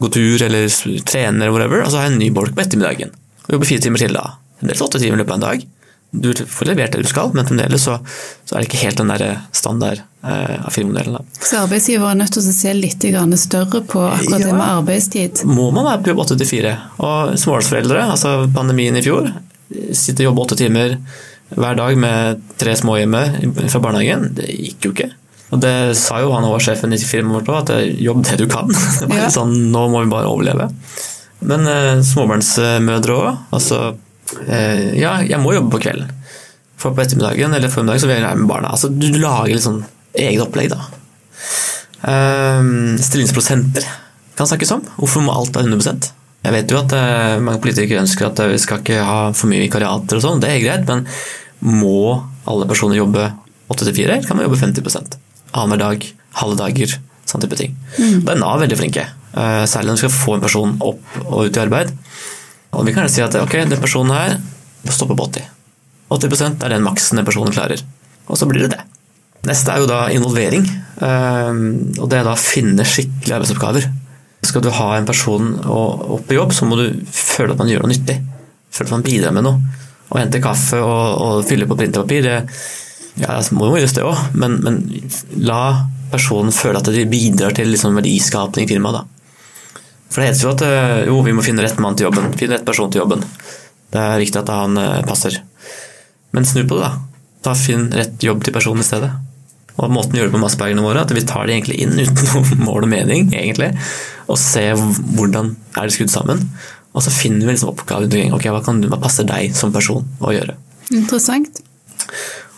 Gå 0.01 0.09
tur 0.15 0.45
eller 0.47 0.65
trene 1.05 1.37
eller 1.37 1.53
whatever, 1.53 1.83
og 1.83 1.91
så 1.91 1.99
har 1.99 2.07
jeg 2.09 2.15
en 2.15 2.23
ny 2.23 2.31
bolk 2.33 2.55
på 2.57 2.63
ettermiddagen. 2.65 3.13
Og 3.45 3.55
jobber 3.55 3.69
fire 3.69 3.83
timer 3.85 4.01
til 4.01 4.17
da. 4.17 4.25
Fremdeles 4.59 4.83
åtte 4.85 5.01
timer 5.03 5.19
i 5.19 5.21
løpet 5.21 5.35
av 5.35 5.39
en 5.41 5.45
dag. 5.45 5.65
Du 6.13 6.29
får 6.33 6.69
levert 6.69 6.93
det 6.93 7.01
du 7.05 7.09
skal, 7.09 7.31
men 7.33 7.45
fremdeles 7.47 7.85
så, 7.87 7.95
så 8.45 8.55
er 8.55 8.61
det 8.61 8.67
ikke 8.69 8.81
helt 8.83 8.99
den 9.01 9.09
der 9.09 9.23
standard 9.55 10.01
eh, 10.01 10.67
A4-modellen. 10.69 11.17
da. 11.17 11.23
Så 11.41 11.63
arbeidsgiver 11.63 12.09
er 12.09 12.19
nødt 12.19 12.35
til 12.35 12.43
å 12.43 12.53
se 12.53 12.73
litt 12.77 13.07
større 13.41 13.81
på 13.81 14.03
akkurat 14.09 14.45
det 14.45 14.53
med 14.53 14.67
arbeidstid. 14.67 15.41
Må 15.49 15.71
man 15.73 15.87
være 15.89 16.03
på 16.03 16.13
jobb 16.13 16.21
8 16.25 16.37
til 16.41 16.51
4? 16.51 16.73
Og 17.01 17.33
småbarnsforeldre, 17.41 18.05
altså 18.13 18.35
pandemien 18.53 18.97
i 18.97 19.05
fjor, 19.05 19.31
sitter 19.93 20.25
og 20.25 20.31
jobber 20.31 20.45
åtte 20.47 20.59
timer 20.61 20.97
hver 21.57 21.75
dag 21.79 21.97
med 21.99 22.41
tre 22.61 22.73
små 22.79 22.95
hjemme 22.99 23.21
fra 23.71 23.79
barnehagen, 23.83 24.29
det 24.37 24.47
gikk 24.53 24.87
jo 24.87 24.91
ikke. 24.95 25.09
Og 25.53 25.59
det 25.61 25.73
sa 25.99 26.17
jo 26.23 26.31
han 26.33 26.47
og 26.47 26.61
sjefen 26.65 26.93
i 26.95 26.97
firmaet 26.97 27.43
vårt 27.45 27.51
òg, 27.53 27.59
at 27.61 27.99
jobb 28.01 28.23
det 28.25 28.39
du 28.41 28.47
kan. 28.49 28.71
Det 28.99 29.09
var 29.11 29.19
Ja. 29.25 29.29
sånn, 29.33 29.53
nå 29.73 29.83
må 29.93 30.01
vi 30.05 30.09
bare 30.13 30.29
overleve. 30.31 30.69
Men 31.45 31.67
eh, 31.69 32.01
småbarnsmødre 32.07 33.17
òg, 33.19 33.37
altså 33.53 33.79
eh, 34.47 34.93
Ja, 34.97 35.17
jeg 35.21 35.39
må 35.43 35.53
jobbe 35.53 35.75
på 35.75 35.83
kvelden. 35.85 36.09
For 36.79 36.91
på 36.95 37.03
ettermiddagen 37.03 37.53
eller 37.53 37.69
formiddagen 37.71 38.01
så 38.01 38.09
vil 38.09 38.17
jeg 38.17 38.25
være 38.25 38.39
med 38.41 38.49
barna. 38.49 38.71
Altså, 38.73 38.89
du 38.89 39.05
lager 39.21 39.53
litt 39.53 39.63
sånn 39.67 39.83
eget 40.17 40.41
opplegg, 40.43 40.73
da. 40.73 40.81
Eh, 42.03 42.63
stillingsprosenter 42.99 43.85
kan 44.35 44.49
snakkes 44.49 44.71
om. 44.75 44.81
Hvorfor 44.97 45.23
må 45.23 45.35
alt 45.37 45.53
være 45.55 45.69
100% 45.69 46.09
Jeg 46.43 46.51
vet 46.57 46.71
jo 46.73 46.79
at 46.81 46.91
eh, 46.97 47.37
mange 47.39 47.61
politikere 47.63 48.01
ønsker 48.03 48.27
at 48.27 48.41
eh, 48.43 48.49
vi 48.51 48.57
skal 48.59 48.81
ikke 48.81 49.03
ha 49.07 49.19
for 49.37 49.47
mye 49.51 49.61
vikariater 49.63 50.17
og 50.19 50.25
sånn, 50.25 50.41
det 50.43 50.49
er 50.51 50.63
greit, 50.65 50.89
men 50.89 51.05
må 51.63 52.23
alle 52.49 52.67
personer 52.67 52.99
jobbe 52.99 53.29
8 53.71 53.87
til 53.87 53.95
4, 54.03 54.11
eller 54.17 54.27
kan 54.27 54.37
man 54.37 54.45
jobbe 54.47 54.59
50 54.59 55.17
Annenhver 55.53 55.79
dag, 55.79 56.05
halve 56.41 56.57
dager, 56.57 56.95
sånn 57.29 57.43
type 57.43 57.57
ting. 57.59 57.75
Da 58.25 58.33
er 58.33 58.39
Nav 58.41 58.59
veldig 58.63 58.77
flinke, 58.79 59.03
eh, 59.05 59.63
særlig 59.69 59.91
når 59.91 59.99
du 59.99 60.01
skal 60.03 60.15
få 60.15 60.33
en 60.35 60.41
person 60.41 60.73
opp 60.81 61.19
og 61.27 61.45
ut 61.45 61.57
i 61.57 61.61
arbeid. 61.61 61.91
Og 62.73 62.87
vi 62.87 62.93
kan 62.95 63.07
si 63.09 63.21
at 63.21 63.35
ok, 63.37 63.53
den 63.69 63.81
personen 63.81 64.11
her 64.15 64.39
stopper 64.83 65.13
stoppe 65.13 65.17
på 65.19 65.27
80. 65.29 65.45
80 66.09 66.63
er 66.65 66.73
den 66.73 66.83
maksen 66.83 67.17
den 67.17 67.25
personen 67.25 67.53
klarer. 67.53 67.81
Og 68.27 68.37
så 68.37 68.47
blir 68.49 68.65
det 68.65 68.73
det. 68.73 68.81
Neste 69.45 69.71
er 69.73 69.83
jo 69.83 69.87
da 69.87 70.07
involvering. 70.09 70.65
eh, 71.01 71.53
Og 72.01 72.09
det 72.09 72.19
er 72.19 72.23
da 72.23 72.33
å 72.33 72.39
finne 72.39 72.83
skikkelige 72.83 73.37
arbeidsoppgaver. 73.37 73.91
Skal 74.43 74.61
du 74.61 74.69
ha 74.71 74.97
en 74.97 75.05
person 75.05 75.53
opp 75.63 76.31
i 76.31 76.35
jobb, 76.35 76.51
så 76.51 76.65
må 76.65 76.75
du 76.75 77.05
føle 77.11 77.53
at 77.53 77.57
man 77.61 77.67
gjør 77.67 77.85
noe 77.85 77.93
nyttig. 77.93 78.17
Føle 78.71 78.87
at 78.89 78.91
man 78.91 79.05
bidrar 79.05 79.31
med 79.31 79.43
noe. 79.43 79.61
Å 80.13 80.19
hente 80.21 80.41
kaffe 80.43 80.79
og, 80.79 81.21
og 81.25 81.47
fylle 81.49 81.67
på 81.69 81.77
printepapir, 81.79 82.27
det 82.27 82.37
ja, 83.21 83.35
altså, 83.35 83.57
må 83.57 83.69
jo 83.69 83.79
gjøres 83.81 83.95
det 83.97 84.05
òg, 84.05 84.21
men, 84.37 84.59
men 84.65 84.79
la 85.45 85.63
personen 86.13 86.53
føle 86.53 86.79
at 86.79 86.89
de 86.93 87.05
bidrar 87.09 87.53
til 87.57 87.71
liksom 87.73 87.97
verdiskapning 87.97 88.67
i 88.67 88.71
firmaet. 88.73 89.01
da. 89.01 89.79
For 90.13 90.21
det 90.21 90.29
heter 90.29 90.45
jo 90.45 90.53
at 90.53 90.63
eh, 90.67 90.99
jo, 91.09 91.17
vi 91.25 91.33
må 91.33 91.45
finne 91.45 91.65
rett 91.65 91.79
mann 91.81 91.97
til 91.97 92.07
jobben, 92.09 92.33
finne 92.37 92.57
rett 92.57 92.67
person 92.67 92.91
til 92.93 93.01
jobben. 93.01 93.25
Det 93.93 94.01
er 94.01 94.21
viktig 94.21 94.41
at 94.43 94.51
han 94.53 94.77
eh, 94.77 95.01
passer. 95.07 95.39
Men 96.33 96.45
snu 96.49 96.63
på 96.65 96.77
det, 96.77 96.89
da. 96.89 96.93
Da 97.43 97.53
Finn 97.57 97.89
rett 97.93 98.21
jobb 98.23 98.45
til 98.45 98.55
personen 98.55 98.81
i 98.81 98.87
stedet. 98.87 99.09
Og 99.73 99.89
måten 99.89 100.13
vi 100.13 100.21
gjør 100.21 100.29
det 100.29 100.35
på 100.35 100.41
Massbergene 100.43 100.85
våre, 100.85 101.01
at 101.01 101.11
vi 101.13 101.25
tar 101.25 101.49
det 101.49 101.57
egentlig 101.57 101.79
inn 101.81 101.97
uten 101.97 102.29
noe 102.29 102.59
mål 102.67 102.85
og 102.85 102.91
mening, 102.93 103.33
egentlig. 103.33 103.73
Og 104.29 104.39
ser 104.41 104.77
hvordan 104.77 105.55
er 105.73 105.89
det 105.89 105.97
skrudd 105.97 106.13
sammen. 106.13 106.45
Og 106.93 107.01
så 107.01 107.13
finner 107.13 107.47
vi 107.47 107.55
liksom 107.55 107.71
oppgaver 107.73 108.05
rundt 108.05 108.15
omkring. 108.15 108.53
Hva, 108.53 108.63
kan, 108.65 108.81
hva 108.89 109.01
passer 109.01 109.27
deg 109.27 109.55
som 109.57 109.73
person 109.73 110.05
å 110.21 110.33
gjøre? 110.33 110.55
Interessant. 110.93 111.61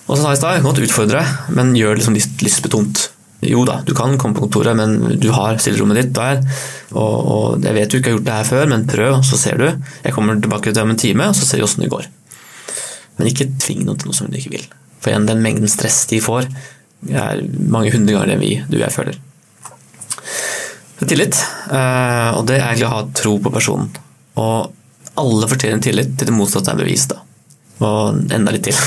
Og 0.05 0.17
som 0.17 0.27
jeg 0.27 0.37
i 0.37 0.39
stad, 0.41 0.57
jeg 0.57 0.63
kan 0.63 0.69
godt 0.69 0.83
utfordre, 0.85 1.21
men 1.55 1.75
gjør 1.77 1.95
det 1.95 2.01
liksom 2.01 2.17
litt 2.17 2.43
lystbetont. 2.45 3.05
Jo 3.45 3.63
da, 3.67 3.79
du 3.85 3.93
kan 3.97 4.15
komme 4.21 4.37
på 4.37 4.45
kontoret, 4.45 4.77
men 4.77 5.17
du 5.21 5.29
har 5.33 5.57
stillerommet 5.61 5.99
ditt 5.99 6.13
der. 6.17 6.41
Og, 6.93 7.15
og 7.35 7.65
jeg 7.65 7.77
vet 7.77 7.91
du 7.91 7.97
ikke 7.99 8.11
har 8.11 8.17
gjort 8.17 8.27
det 8.27 8.37
her 8.37 8.49
før, 8.49 8.69
men 8.71 8.85
prøv, 8.89 9.17
så 9.27 9.39
ser 9.39 9.61
du. 9.61 9.67
Jeg 10.03 10.15
kommer 10.15 10.39
tilbake 10.41 10.69
til 10.69 10.77
deg 10.77 10.87
om 10.87 10.93
en 10.93 11.01
time, 11.01 11.29
og 11.31 11.37
så 11.37 11.47
ser 11.47 11.61
vi 11.61 11.67
åssen 11.67 11.85
det 11.85 11.91
går. 11.93 12.07
Men 13.17 13.31
ikke 13.31 13.49
tving 13.63 13.85
noen 13.85 14.01
til 14.01 14.11
noe 14.11 14.17
som 14.17 14.31
du 14.31 14.37
ikke 14.39 14.55
vil. 14.57 14.65
For 14.99 15.11
igjen, 15.13 15.27
den 15.29 15.43
mengden 15.45 15.71
stress 15.71 16.03
de 16.11 16.21
får, 16.23 16.49
er 17.11 17.43
mange 17.71 17.93
hundre 17.93 18.15
ganger 18.15 18.33
det 18.33 18.39
vi, 18.41 18.55
du 18.67 18.77
og 18.79 18.85
jeg 18.85 18.95
føler. 18.95 19.19
Så 20.95 21.07
tillit, 21.09 21.37
eh, 21.75 22.29
og 22.37 22.45
det 22.49 22.59
er 22.59 22.69
egentlig 22.69 22.87
å 22.87 22.95
ha 22.95 23.05
tro 23.15 23.35
på 23.43 23.51
personen. 23.53 23.91
Og 24.41 24.71
alle 25.21 25.47
fortjener 25.47 25.79
tillit 25.83 26.15
til 26.19 26.27
det 26.29 26.35
motsatte 26.35 26.73
er 26.73 26.79
bevist. 26.81 27.13
da. 27.13 27.21
Og 27.85 28.31
enda 28.35 28.55
litt 28.55 28.67
til. 28.69 28.75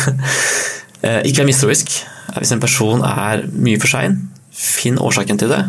Eh, 0.99 1.21
Ikke 1.31 1.45
vær 1.45 1.47
mistroisk. 1.47 1.93
Hvis 2.41 2.51
en 2.51 2.59
person 2.59 3.05
er 3.07 3.45
mye 3.55 3.79
for 3.79 3.87
sein, 3.87 4.17
finn 4.51 4.97
årsaken 4.99 5.39
til 5.39 5.53
det. 5.53 5.61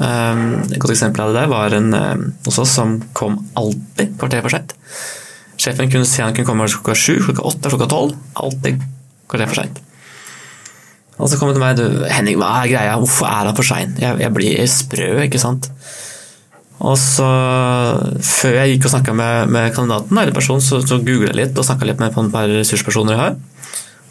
Eh, 0.00 0.40
Et 0.72 0.78
godt 0.80 0.94
eksempel 0.94 1.20
av 1.20 1.34
det 1.34 1.42
der 1.42 1.50
var 1.52 1.74
en 1.76 1.92
eh, 1.98 2.22
hos 2.46 2.56
oss 2.62 2.72
som 2.78 2.94
kom 3.12 3.36
alltid 3.60 4.14
kvarter 4.16 4.40
for 4.40 4.54
seint. 4.54 4.72
Sjefen 5.60 5.92
kunne 5.92 6.08
si 6.08 6.22
han 6.24 6.32
kunne 6.32 6.48
komme 6.48 6.64
klokka 6.72 6.96
sju, 6.96 7.18
klokka 7.26 7.44
åtte, 7.50 7.68
klokka 7.74 7.90
tolv. 7.92 8.16
Alltid 8.40 8.80
kvarter 9.28 9.52
for 9.52 9.60
seint. 9.60 9.82
Og 11.20 11.28
så 11.28 11.36
kom 11.36 11.52
han 11.52 11.58
til 11.58 11.66
meg 11.66 11.76
du, 11.76 11.84
Henning, 12.08 12.40
hva 12.40 12.62
er 12.62 12.72
greia? 12.72 12.96
Hvorfor 13.04 13.28
er 13.28 13.50
han 13.50 13.60
for 13.60 13.68
sein? 13.68 13.92
Jeg, 14.00 14.16
jeg 14.24 14.32
blir 14.32 14.64
sprø, 14.80 15.10
ikke 15.26 15.42
sant? 15.44 15.68
Og 16.80 16.96
så, 16.96 17.26
før 18.24 18.54
jeg 18.56 18.74
gikk 18.76 18.86
og 18.88 18.94
snakka 18.94 19.12
med, 19.16 19.50
med 19.52 19.74
kandidaten, 19.76 20.16
eller 20.16 20.32
personen, 20.36 20.64
så, 20.64 20.80
så 20.80 20.96
googla 21.04 21.28
jeg 21.34 21.38
litt 21.42 21.58
og 21.60 21.66
snakka 21.68 21.88
litt 21.88 22.00
med 22.00 22.14
et 22.14 22.32
par 22.32 22.48
ressurspersoner 22.48 23.16
jeg 23.16 23.20
har. 23.20 23.36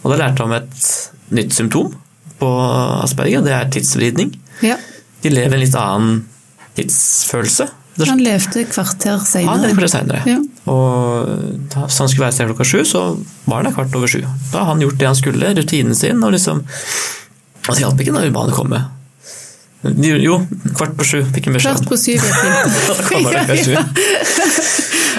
Og 0.03 0.13
da 0.13 0.19
lærte 0.21 0.43
jeg 0.43 0.45
om 0.45 0.53
et 0.60 0.91
nytt 1.39 1.55
symptom 1.58 1.89
på 2.39 2.49
Asperger, 3.03 3.41
det 3.43 3.55
er 3.58 3.71
tidsvridning. 3.73 4.36
Ja. 4.63 4.77
De 5.23 5.34
lever 5.34 5.58
en 5.58 5.63
litt 5.65 5.75
annen 5.75 6.21
tidsfølelse. 6.77 7.67
Han 8.08 8.21
levde 8.23 8.63
kvarter 8.69 9.17
Han 9.17 9.25
senere. 9.27 9.58
lever 9.65 9.84
det 9.84 9.89
senere. 9.91 10.21
Ja. 10.29 10.38
Og 10.71 11.34
da, 11.73 11.88
så 11.89 12.05
han 12.05 12.12
skulle 12.12 12.27
være 12.27 12.38
sted 12.38 12.51
klokka 12.53 12.67
sju, 12.69 12.84
så 12.88 13.01
var 13.49 13.65
det 13.65 13.73
kvart 13.75 13.97
over 13.97 14.08
sju. 14.08 14.21
Da 14.53 14.62
har 14.62 14.71
han 14.71 14.86
gjort 14.86 15.01
det 15.01 15.10
han 15.10 15.17
skulle, 15.19 15.51
rutinen 15.58 15.97
sin, 15.97 16.21
og 16.23 16.32
liksom 16.38 16.63
det 17.69 17.82
hjalp 17.84 17.99
ikke 18.01 18.13
når 18.15 18.29
urbane 18.29 18.55
kom 18.55 18.71
med. 18.71 18.88
Jo, 19.82 20.42
kvart 20.76 20.98
på 21.00 21.06
sju 21.08 21.20
fikk 21.32 21.48
en 21.48 21.56
beskjed. 21.56 21.78
Kvart 21.78 21.88
på 21.88 21.98
syv 22.00 22.24
er 22.28 22.34
fint. 22.36 22.80
Da 22.89 22.96
kommer 23.08 23.32
det. 23.48 23.86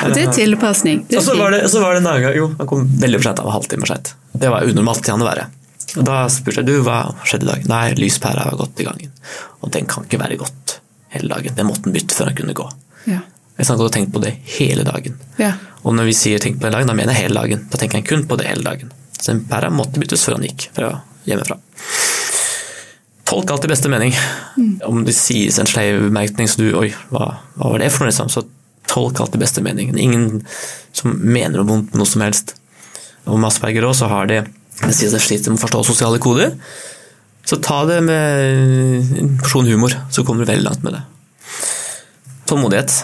Det 0.14 0.22
er 0.24 0.32
tilpasning. 0.32 1.02
Det 1.08 1.18
Og 1.18 1.22
er 1.22 1.26
så 1.26 1.36
var 1.36 1.52
det, 1.52 1.60
så 1.68 1.80
var 1.82 1.92
det 1.94 2.00
en 2.00 2.06
annen 2.08 2.22
gang 2.24 2.36
Jo, 2.38 2.46
han 2.58 2.68
kom 2.68 2.86
veldig 3.02 3.18
for 3.20 3.26
seint, 3.28 3.40
Han 3.42 3.48
var 3.48 3.56
halvtime 3.58 3.84
for 3.84 3.92
seint. 3.92 4.12
Det 4.32 4.52
var 4.52 4.68
unormalt 4.68 5.02
til 5.04 5.12
han 5.12 5.24
å 5.24 5.28
være. 5.28 5.46
Og 5.98 6.06
Da 6.08 6.20
spurte 6.32 6.62
jeg 6.62 6.68
du, 6.70 6.76
hva 6.86 7.00
skjedde 7.26 7.44
i 7.44 7.50
dag. 7.50 7.66
Nei, 7.68 7.82
lyspæra 7.98 8.46
var 8.48 8.56
gått 8.60 8.80
i 8.80 8.86
gangen. 8.88 9.10
Og 9.60 9.72
den 9.74 9.88
kan 9.90 10.06
ikke 10.06 10.20
være 10.22 10.38
gått 10.40 10.76
hele 11.12 11.32
dagen. 11.34 11.56
Den 11.58 11.68
måtte 11.68 11.88
han 11.88 11.96
bytte 11.96 12.16
før 12.16 12.30
han 12.30 12.38
kunne 12.38 12.56
gå. 12.56 12.68
Ja. 13.10 13.20
Jeg 13.58 13.68
har 13.68 13.80
gått 13.80 13.90
og 13.90 13.96
tenkt 13.96 14.14
på 14.14 14.22
det 14.24 14.32
hele 14.56 14.86
dagen. 14.88 15.18
Ja. 15.40 15.52
Og 15.82 15.96
når 15.96 16.08
vi 16.08 16.16
sier 16.16 16.38
'tenk 16.38 16.60
på 16.60 16.64
det 16.64 16.70
hele 16.70 16.78
dagen', 16.78 16.92
da 16.92 16.96
mener 16.96 17.12
jeg 17.12 17.24
hele 17.28 17.40
dagen. 17.40 17.66
Da 17.70 17.78
tenker 17.78 17.98
jeg 18.00 18.06
kun 18.08 18.24
på 18.28 18.38
det 18.38 18.46
hele 18.46 18.64
dagen. 18.64 18.92
Så 19.20 19.32
den 19.32 19.44
pæra 19.44 19.68
måtte 19.68 20.00
byttes 20.00 20.24
før 20.24 20.38
han 20.38 20.46
gikk 20.48 20.70
fra 20.72 21.02
hjemmefra. 21.26 21.58
Tolk 23.30 23.50
alltid 23.54 23.70
beste 23.70 23.90
mening. 23.92 24.14
Om 24.86 25.04
det 25.06 25.14
sies 25.14 25.58
en 25.62 25.68
sleiv 25.70 26.00
bemerkning, 26.08 26.48
så 26.50 26.58
du 26.58 26.72
'oi, 26.74 26.88
hva, 27.12 27.36
hva 27.56 27.72
var 27.74 27.78
det 27.78 27.92
for 27.94 28.04
noe', 28.04 28.10
liksom, 28.10 28.30
så 28.32 28.42
tolk 28.90 29.20
alltid 29.22 29.40
beste 29.40 29.62
mening. 29.62 29.92
Ingen 29.94 30.42
som 30.92 31.14
mener 31.14 31.60
noe 31.60 31.68
vondt 31.68 31.92
med 31.92 32.02
noe 32.02 32.10
som 32.10 32.24
helst. 32.26 32.56
Og 33.26 33.38
med 33.38 33.46
Asperger 33.52 33.86
også, 33.86 34.06
så 34.06 34.10
har 34.10 34.26
de 34.26 34.40
det 34.80 34.94
sies 34.96 35.12
de 35.12 35.20
sliter 35.20 35.52
med 35.52 35.60
å 35.60 35.66
forstå 35.66 35.84
sosiale 35.84 36.18
koder. 36.22 36.54
Så 37.44 37.58
ta 37.62 37.84
det 37.88 38.00
med 38.02 39.18
en 39.20 39.34
porsjon 39.40 39.68
humor, 39.68 39.94
så 40.10 40.24
kommer 40.24 40.44
du 40.44 40.50
veldig 40.52 40.64
langt 40.66 40.82
med 40.86 40.96
det. 40.96 41.02
Tålmodighet. 42.50 42.94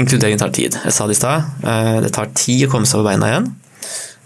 Inkludering 0.00 0.38
tar 0.40 0.52
tid. 0.56 0.78
Jeg 0.84 0.92
sa 0.96 1.06
det 1.06 1.18
i 1.18 1.20
stad. 1.20 1.44
eh, 1.62 2.00
Det 2.00 2.12
tar 2.12 2.32
tid 2.34 2.66
å 2.66 2.70
komme 2.72 2.86
seg 2.86 3.00
på 3.02 3.04
beina 3.04 3.28
igjen. 3.28 3.52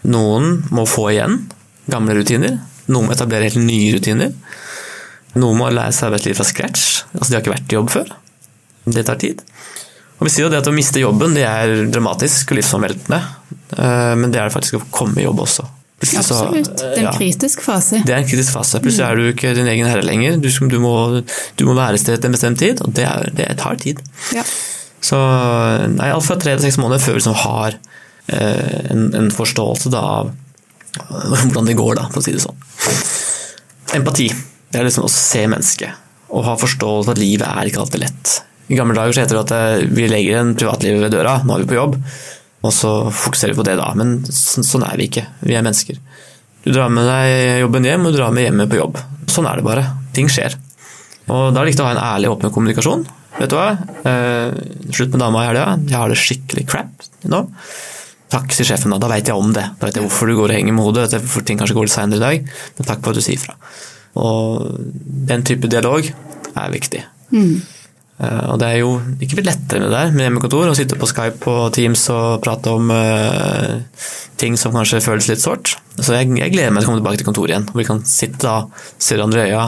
Noen 0.05 0.63
må 0.71 0.87
få 0.87 1.11
igjen 1.11 1.49
gamle 1.91 2.15
rutiner. 2.15 2.59
Noen 2.87 3.07
må 3.07 3.11
etablere 3.11 3.43
helt 3.49 3.59
nye 3.59 3.93
rutiner. 3.93 4.31
Noen 5.37 5.59
må 5.59 5.69
lære 5.73 5.93
seg 5.95 6.09
arbeidslivet 6.09 6.39
fra 6.39 6.47
scratch. 6.47 6.85
Altså, 7.13 7.29
de 7.29 7.37
har 7.37 7.43
ikke 7.43 7.53
vært 7.55 7.73
i 7.73 7.77
jobb 7.77 7.91
før. 7.93 8.11
Det 8.97 9.03
tar 9.07 9.19
tid. 9.21 9.41
Og 10.17 10.25
vi 10.25 10.33
sier 10.33 10.47
jo 10.47 10.51
det 10.53 10.61
at 10.63 10.69
å 10.69 10.73
miste 10.73 11.01
jobben 11.01 11.35
det 11.37 11.43
er 11.45 11.73
dramatisk 11.93 12.53
og 12.53 12.57
livsomveltende, 12.57 13.19
eh, 13.77 14.13
men 14.17 14.31
det 14.33 14.39
er 14.41 14.47
det 14.49 14.55
faktisk 14.55 14.79
å 14.79 14.85
komme 14.93 15.21
i 15.21 15.27
jobb 15.27 15.43
også. 15.45 15.67
Plutselig 16.01 16.23
så- 16.25 16.39
Absolutt. 16.45 16.77
Det 16.77 16.87
er 16.97 17.03
ja. 17.03 17.11
en 17.11 17.17
kritisk 17.17 17.61
fase. 17.65 18.01
Det 18.05 18.13
er 18.13 18.21
en 18.21 18.29
kritisk 18.29 18.53
fase. 18.53 18.79
Plutselig 18.81 19.05
er 19.05 19.15
du 19.17 19.31
ikke 19.31 19.53
din 19.57 19.67
egen 19.67 19.85
herre 19.89 20.05
lenger. 20.05 20.37
Du, 20.41 20.49
du, 20.49 20.79
må, 20.79 21.23
du 21.57 21.65
må 21.65 21.73
være 21.77 21.97
et 21.97 22.01
sted 22.01 22.17
til 22.21 22.29
en 22.29 22.37
bestemt 22.37 22.59
tid, 22.61 22.81
og 22.85 22.93
det, 22.93 23.05
er, 23.05 23.29
det 23.33 23.47
tar 23.57 23.77
tid. 23.81 24.01
Ja. 24.33 24.43
Så 25.01 25.17
nei, 25.93 26.09
alt 26.09 26.25
fra 26.25 26.37
tre 26.41 26.55
til 26.57 26.65
seks 26.65 26.77
måneder 26.81 27.01
før 27.01 27.17
vi 27.17 27.21
liksom 27.21 27.37
har 27.45 27.77
eh, 28.33 28.91
en, 28.93 29.09
en 29.17 29.29
forståelse 29.33 29.93
da, 29.93 30.01
av 30.01 30.33
hvordan 31.29 31.65
det 31.69 31.77
går, 31.77 31.95
da, 31.99 32.07
for 32.09 32.21
å 32.21 32.25
si 32.25 32.33
det 32.33 32.41
sånn. 32.45 32.57
Empati. 33.97 34.31
Det 34.71 34.79
er 34.79 34.87
liksom 34.87 35.07
å 35.07 35.11
se 35.11 35.43
mennesket. 35.47 36.05
Og 36.35 36.43
ha 36.43 36.57
forståelse 36.59 37.13
at 37.13 37.21
livet 37.21 37.47
er 37.47 37.69
ikke 37.69 37.83
alltid 37.85 38.03
lett. 38.03 38.33
I 38.67 38.75
gamle 38.75 38.97
dager 38.97 39.15
så 39.15 39.23
heter 39.23 39.37
det 39.37 39.43
at 39.45 39.53
eh, 39.55 39.85
vi 39.95 40.09
legger 40.11 40.41
en 40.41 40.55
privatliv 40.59 40.99
ved 40.99 41.13
døra, 41.15 41.37
nå 41.47 41.55
er 41.55 41.63
vi 41.63 41.69
på 41.71 41.77
jobb. 41.77 41.95
Og 42.67 42.73
så 42.75 42.91
fokuserer 43.15 43.53
vi 43.53 43.61
på 43.61 43.67
det 43.67 43.77
da, 43.79 43.87
men 43.95 44.17
sånn, 44.27 44.83
er 44.83 44.97
vi 44.99 45.07
ikke. 45.07 45.23
Vi 45.45 45.55
er 45.55 45.63
mennesker. 45.63 45.99
Du 46.65 46.73
drar 46.73 46.91
med 46.91 47.07
deg 47.07 47.61
jobben 47.61 47.87
hjem, 47.87 48.07
og 48.07 48.11
du 48.11 48.19
drar 48.19 48.33
med 48.35 48.47
hjemmet 48.47 48.71
på 48.71 48.79
jobb. 48.81 48.99
Sånn 49.31 49.47
er 49.47 49.59
det 49.59 49.67
bare. 49.67 49.85
Ting 50.17 50.27
skjer. 50.31 50.57
Og 51.27 51.53
da 51.53 51.61
er 51.61 51.61
det 51.61 51.69
viktig 51.71 51.85
å 51.85 51.87
ha 51.87 51.93
en 51.95 52.03
ærlig, 52.03 52.31
åpen 52.33 52.51
kommunikasjon. 52.55 53.05
Vet 53.37 53.51
du 53.53 53.55
hva? 53.55 53.69
Eh, 54.09 54.57
slutt 54.89 55.13
med 55.13 55.21
dama 55.21 55.45
i 55.45 55.51
helga. 55.51 55.67
Jeg 55.85 55.99
har 56.01 56.11
det 56.11 56.19
skikkelig 56.19 56.65
crap 56.67 57.07
nå. 57.27 57.45
Takk 58.33 58.51
sier 58.51 58.67
sjefen, 58.67 58.91
da. 58.91 58.99
Da 58.99 59.09
veit 59.11 59.29
jeg 59.29 59.39
om 59.39 59.53
det. 59.55 59.63
Da 59.79 59.87
vet 59.87 59.99
jeg 59.99 60.07
hvorfor 60.07 60.27
du 60.27 60.35
går 60.35 60.51
og 60.51 60.57
henger 60.57 60.75
med 60.75 60.87
hodet, 60.89 61.21
for 61.31 61.45
ting 61.47 61.59
kanskje 61.59 61.77
går 61.77 61.87
litt 61.87 61.95
seinere 61.95 62.19
i 62.19 62.25
dag, 62.25 62.49
men 62.79 62.89
takk 62.89 63.03
for 63.03 63.15
at 63.15 63.21
du 63.21 63.23
sier 63.23 63.39
fra. 63.39 63.55
Og 64.17 64.77
den 65.29 65.45
type 65.47 65.69
dialog 65.71 66.07
er 66.07 66.73
viktig. 66.73 67.03
Mm. 67.31 67.57
Uh, 68.17 68.53
og 68.53 68.55
det 68.57 68.67
er 68.71 68.79
jo 68.81 68.93
ikke 69.21 69.37
blitt 69.37 69.49
lettere 69.51 69.83
med 69.83 69.91
det 69.91 69.97
der, 69.97 70.13
med 70.15 70.25
hjemmekontor, 70.25 70.71
å 70.71 70.77
sitte 70.77 70.97
på 70.97 71.09
Skype 71.09 71.51
og 71.51 71.67
Teams 71.75 72.07
og 72.09 72.39
prate 72.41 72.73
om 72.73 72.89
uh, 72.89 74.07
ting 74.41 74.57
som 74.57 74.73
kanskje 74.73 75.03
føles 75.05 75.29
litt 75.29 75.43
sårt. 75.43 75.75
Så 75.99 76.15
jeg, 76.15 76.31
jeg, 76.39 76.53
gleder 76.55 76.73
meg 76.73 76.81
til 76.81 76.89
å 76.89 76.91
komme 76.91 77.03
tilbake 77.03 77.21
til 77.21 77.29
kontoret 77.29 77.53
igjen, 77.53 77.67
hvor 77.69 77.83
vi 77.83 77.89
kan 77.89 78.01
sitte 78.09 78.41
da, 78.41 78.55
se 78.97 79.13
hverandre 79.13 79.45
i 79.45 79.53
øya, 79.53 79.67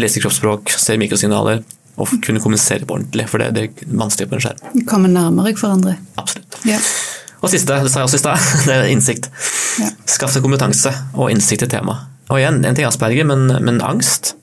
lese 0.00 0.24
kroppsspråk, 0.24 0.72
se 0.72 0.96
mikrosignaler 1.00 1.60
og 1.96 2.16
kunne 2.24 2.40
kommunisere 2.40 2.88
på 2.88 2.96
ordentlig, 2.96 3.28
for 3.28 3.40
det, 3.40 3.52
det 3.56 3.68
er 3.68 3.94
vanskelig 4.00 4.28
på 4.30 4.36
en 4.38 4.44
skjerm. 4.46 4.82
Komme 4.88 5.12
nærmere 5.12 5.52
hverandre. 5.56 5.96
Absolutt. 6.20 6.60
Ja. 6.68 6.80
Og 7.44 7.52
siste, 7.52 7.76
det 7.84 7.92
sa 7.92 8.02
jeg 8.02 8.08
også 8.08 8.18
i 8.18 8.24
stad, 8.24 8.50
det 8.68 8.76
er 8.76 8.90
innsikt. 8.92 9.28
Ja. 9.82 9.92
Skaff 10.08 10.36
deg 10.36 10.44
kompetanse 10.44 10.92
og 11.12 11.28
innsikt 11.32 11.68
i 11.68 11.72
temaet. 11.76 12.15
Og 12.26 12.40
igjen, 12.40 12.62
en 12.64 12.74
ting 12.74 12.86
er 12.86 12.90
Asperger, 12.90 13.26
men, 13.28 13.46
men, 13.62 13.82
angst. 13.84 14.34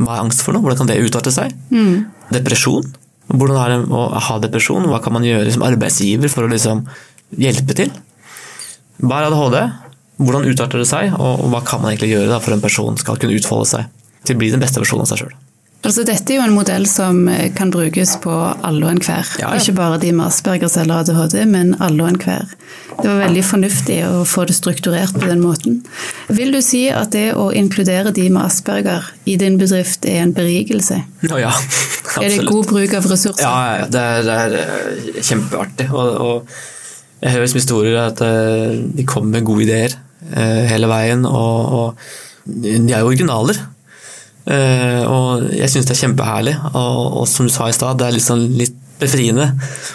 Hva 0.00 0.16
er 0.16 0.24
angst 0.24 0.42
for 0.44 0.54
noe? 0.54 0.64
Hvordan 0.64 0.82
kan 0.82 0.90
det 0.90 1.00
utarte 1.04 1.32
seg? 1.34 1.54
Mm. 1.72 2.04
Depresjon. 2.34 2.90
Hvordan 3.32 3.60
er 3.62 3.72
det 3.72 3.78
å 3.94 4.02
ha 4.26 4.38
depresjon? 4.42 4.88
Hva 4.90 5.00
kan 5.04 5.14
man 5.16 5.24
gjøre 5.24 5.52
som 5.54 5.64
arbeidsgiver 5.64 6.32
for 6.32 6.44
å 6.44 6.52
liksom 6.52 6.84
hjelpe 7.40 7.76
til? 7.78 7.92
Hva 9.00 9.22
er 9.22 9.30
ADHD? 9.30 9.58
Hvordan 10.22 10.44
utarter 10.46 10.82
det 10.82 10.90
seg, 10.90 11.14
og 11.16 11.48
hva 11.50 11.62
kan 11.66 11.80
man 11.82 11.94
egentlig 11.94 12.12
gjøre 12.12 12.38
for 12.44 12.54
en 12.54 12.62
person 12.62 12.98
skal 13.00 13.18
kunne 13.18 13.38
utfolde 13.38 13.70
seg 13.70 13.88
til 14.26 14.36
å 14.36 14.42
bli 14.42 14.52
den 14.52 14.62
beste 14.62 14.82
versjonen 14.82 15.06
av 15.06 15.10
seg 15.10 15.24
sjøl? 15.24 15.32
Altså, 15.82 16.04
dette 16.06 16.30
er 16.30 16.38
jo 16.38 16.44
en 16.46 16.54
modell 16.54 16.84
som 16.86 17.24
eh, 17.30 17.48
kan 17.56 17.72
brukes 17.74 18.14
på 18.22 18.32
alle 18.62 18.84
og 18.86 18.92
enhver. 18.92 19.26
Ja, 19.40 19.48
ja. 19.50 19.58
Ikke 19.58 19.74
bare 19.80 19.98
de 20.02 20.12
med 20.14 20.28
Aspergers 20.28 20.76
eller 20.78 21.02
ADHD, 21.02 21.40
men 21.50 21.72
alle 21.82 22.04
og 22.04 22.12
enhver. 22.12 22.52
Det 23.00 23.08
var 23.08 23.18
veldig 23.24 23.42
fornuftig 23.48 23.96
å 24.06 24.20
få 24.28 24.44
det 24.46 24.54
strukturert 24.54 25.16
på 25.16 25.26
den 25.26 25.42
måten. 25.42 25.80
Vil 26.30 26.54
du 26.54 26.60
si 26.62 26.84
at 26.94 27.10
det 27.16 27.32
å 27.34 27.48
inkludere 27.58 28.14
de 28.14 28.28
med 28.30 28.44
Asperger 28.44 29.10
i 29.26 29.34
din 29.40 29.58
bedrift 29.58 30.06
er 30.06 30.22
en 30.22 30.36
berikelse? 30.36 31.00
Å 31.02 31.42
ja, 31.42 31.50
absolutt. 31.50 32.22
Er 32.22 32.30
det 32.36 32.46
god 32.46 32.70
bruk 32.70 32.94
av 32.98 33.06
ressurser? 33.08 33.42
Ja, 33.42 33.82
ja, 33.82 33.90
det 33.90 34.06
er, 34.14 34.24
det 34.28 34.38
er 34.46 34.56
eh, 34.60 35.20
kjempeartig. 35.24 35.90
Og, 35.90 36.14
og 36.22 37.22
jeg 37.24 37.34
hører 37.38 37.50
som 37.50 37.62
historier 37.62 38.00
at 38.04 38.22
eh, 38.22 38.78
de 39.00 39.08
kommer 39.08 39.40
med 39.40 39.50
gode 39.50 39.66
ideer 39.66 39.98
hele 40.22 40.86
veien, 40.86 41.24
og, 41.26 41.72
og 41.74 42.52
de 42.62 42.76
er 42.78 43.02
jo 43.02 43.08
originaler. 43.10 43.58
Uh, 44.42 45.02
og 45.06 45.44
jeg 45.54 45.70
syns 45.70 45.86
det 45.86 45.94
er 45.94 46.00
kjempeherlig, 46.00 46.54
og, 46.72 47.02
og, 47.20 47.26
som 47.30 47.46
du 47.46 47.52
sa 47.54 47.68
i 47.70 47.76
stad, 47.76 48.00
det 48.00 48.08
er 48.08 48.16
liksom 48.16 48.42
litt 48.58 48.78
befriende 49.02 49.52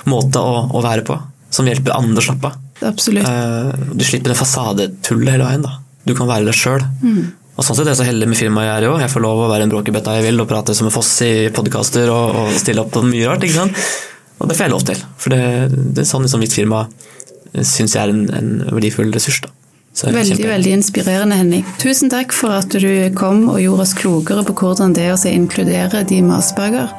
måte 0.07 0.39
å, 0.39 0.61
å, 0.71 0.83
være 0.83 1.03
på. 1.07 1.17
Som 1.53 1.67
hjelper 1.67 1.95
andre 1.95 2.21
å 2.21 2.27
slappe 2.27 2.51
av. 2.51 2.61
Absolutt. 2.87 3.27
Uh, 3.27 3.91
du 3.97 4.05
slipper 4.07 4.33
det 4.33 4.39
fasadetullet 4.39 5.35
hele 5.35 5.47
veien. 5.47 5.65
da. 5.65 5.77
Du 6.07 6.15
kan 6.15 6.29
være 6.29 6.47
deg 6.47 6.55
sjøl. 6.55 6.83
Mm. 7.03 7.33
Og 7.57 7.65
sånn 7.65 7.79
sett 7.79 7.87
er 7.87 7.95
jeg 7.95 8.01
så 8.03 8.07
heldig 8.07 8.29
med 8.29 8.37
firmaet 8.37 8.67
jeg 8.67 8.75
er 8.75 8.85
i 8.85 8.89
òg. 8.91 8.99
Jeg 9.01 9.13
får 9.15 9.23
lov 9.25 9.41
å 9.41 9.49
være 9.49 9.65
en 9.65 9.73
bråkebøtta 9.73 10.17
jeg 10.19 10.27
vil, 10.27 10.43
og 10.43 10.49
prate 10.49 10.75
som 10.77 10.87
en 10.87 10.93
foss 10.93 11.09
i 11.25 11.33
podkaster 11.55 12.11
og, 12.13 12.41
og, 12.43 12.51
stille 12.59 12.83
opp 12.83 12.93
på 12.93 13.03
mye 13.07 13.31
rart. 13.31 13.43
ikke 13.47 13.57
sant? 13.57 13.85
Og 14.37 14.49
det 14.49 14.57
får 14.59 14.67
jeg 14.67 14.75
lov 14.75 14.85
til. 14.87 15.01
For 15.17 15.33
det, 15.33 15.43
det 15.97 16.03
er 16.03 16.09
sånn 16.11 16.27
liksom 16.27 16.43
mitt 16.43 16.53
firma 16.53 16.85
syns 17.65 17.95
jeg 17.95 18.03
er 18.03 18.13
en, 18.13 18.27
en 18.37 18.51
verdifull 18.75 19.09
ressurs. 19.15 19.41
da. 19.41 19.56
Veldig 20.05 20.45
veldig 20.45 20.73
inspirerende, 20.77 21.37
Henning. 21.39 21.65
Tusen 21.81 22.11
takk 22.13 22.35
for 22.35 22.53
at 22.53 22.69
du 22.69 23.09
kom 23.17 23.47
og 23.49 23.59
gjorde 23.63 23.87
oss 23.87 23.95
klokere 23.97 24.45
på 24.45 24.53
hvordan 24.61 24.93
det 24.93 25.07
er 25.09 25.15
å 25.15 25.31
inkludere 25.31 26.03
de 26.05 26.21
med 26.21 26.37
asperger. 26.37 26.93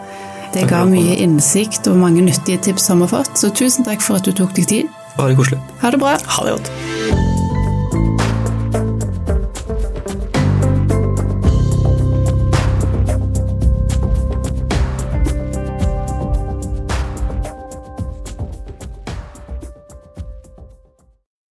Det 0.54 0.66
ga 0.70 0.82
mye 0.88 1.18
innsikt 1.22 1.87
og 1.90 2.00
mange 2.00 2.24
nyttige 2.24 2.58
tips 2.70 2.88
har 2.90 2.98
vi 3.02 3.11
fått, 3.14 3.34
så 3.38 3.52
tusen 3.54 3.87
takk 3.87 4.02
for 4.02 4.18
at 4.18 4.26
du 4.26 4.32
tok 4.34 4.56
deg 4.58 4.70
tid. 4.72 4.94
Bare 5.18 5.37
koselig. 5.38 5.61
Ha 5.82 5.92
det 5.94 6.02
bra. 6.02 6.16
Ha 6.18 6.48
det 6.48 6.56
godt. 6.58 7.38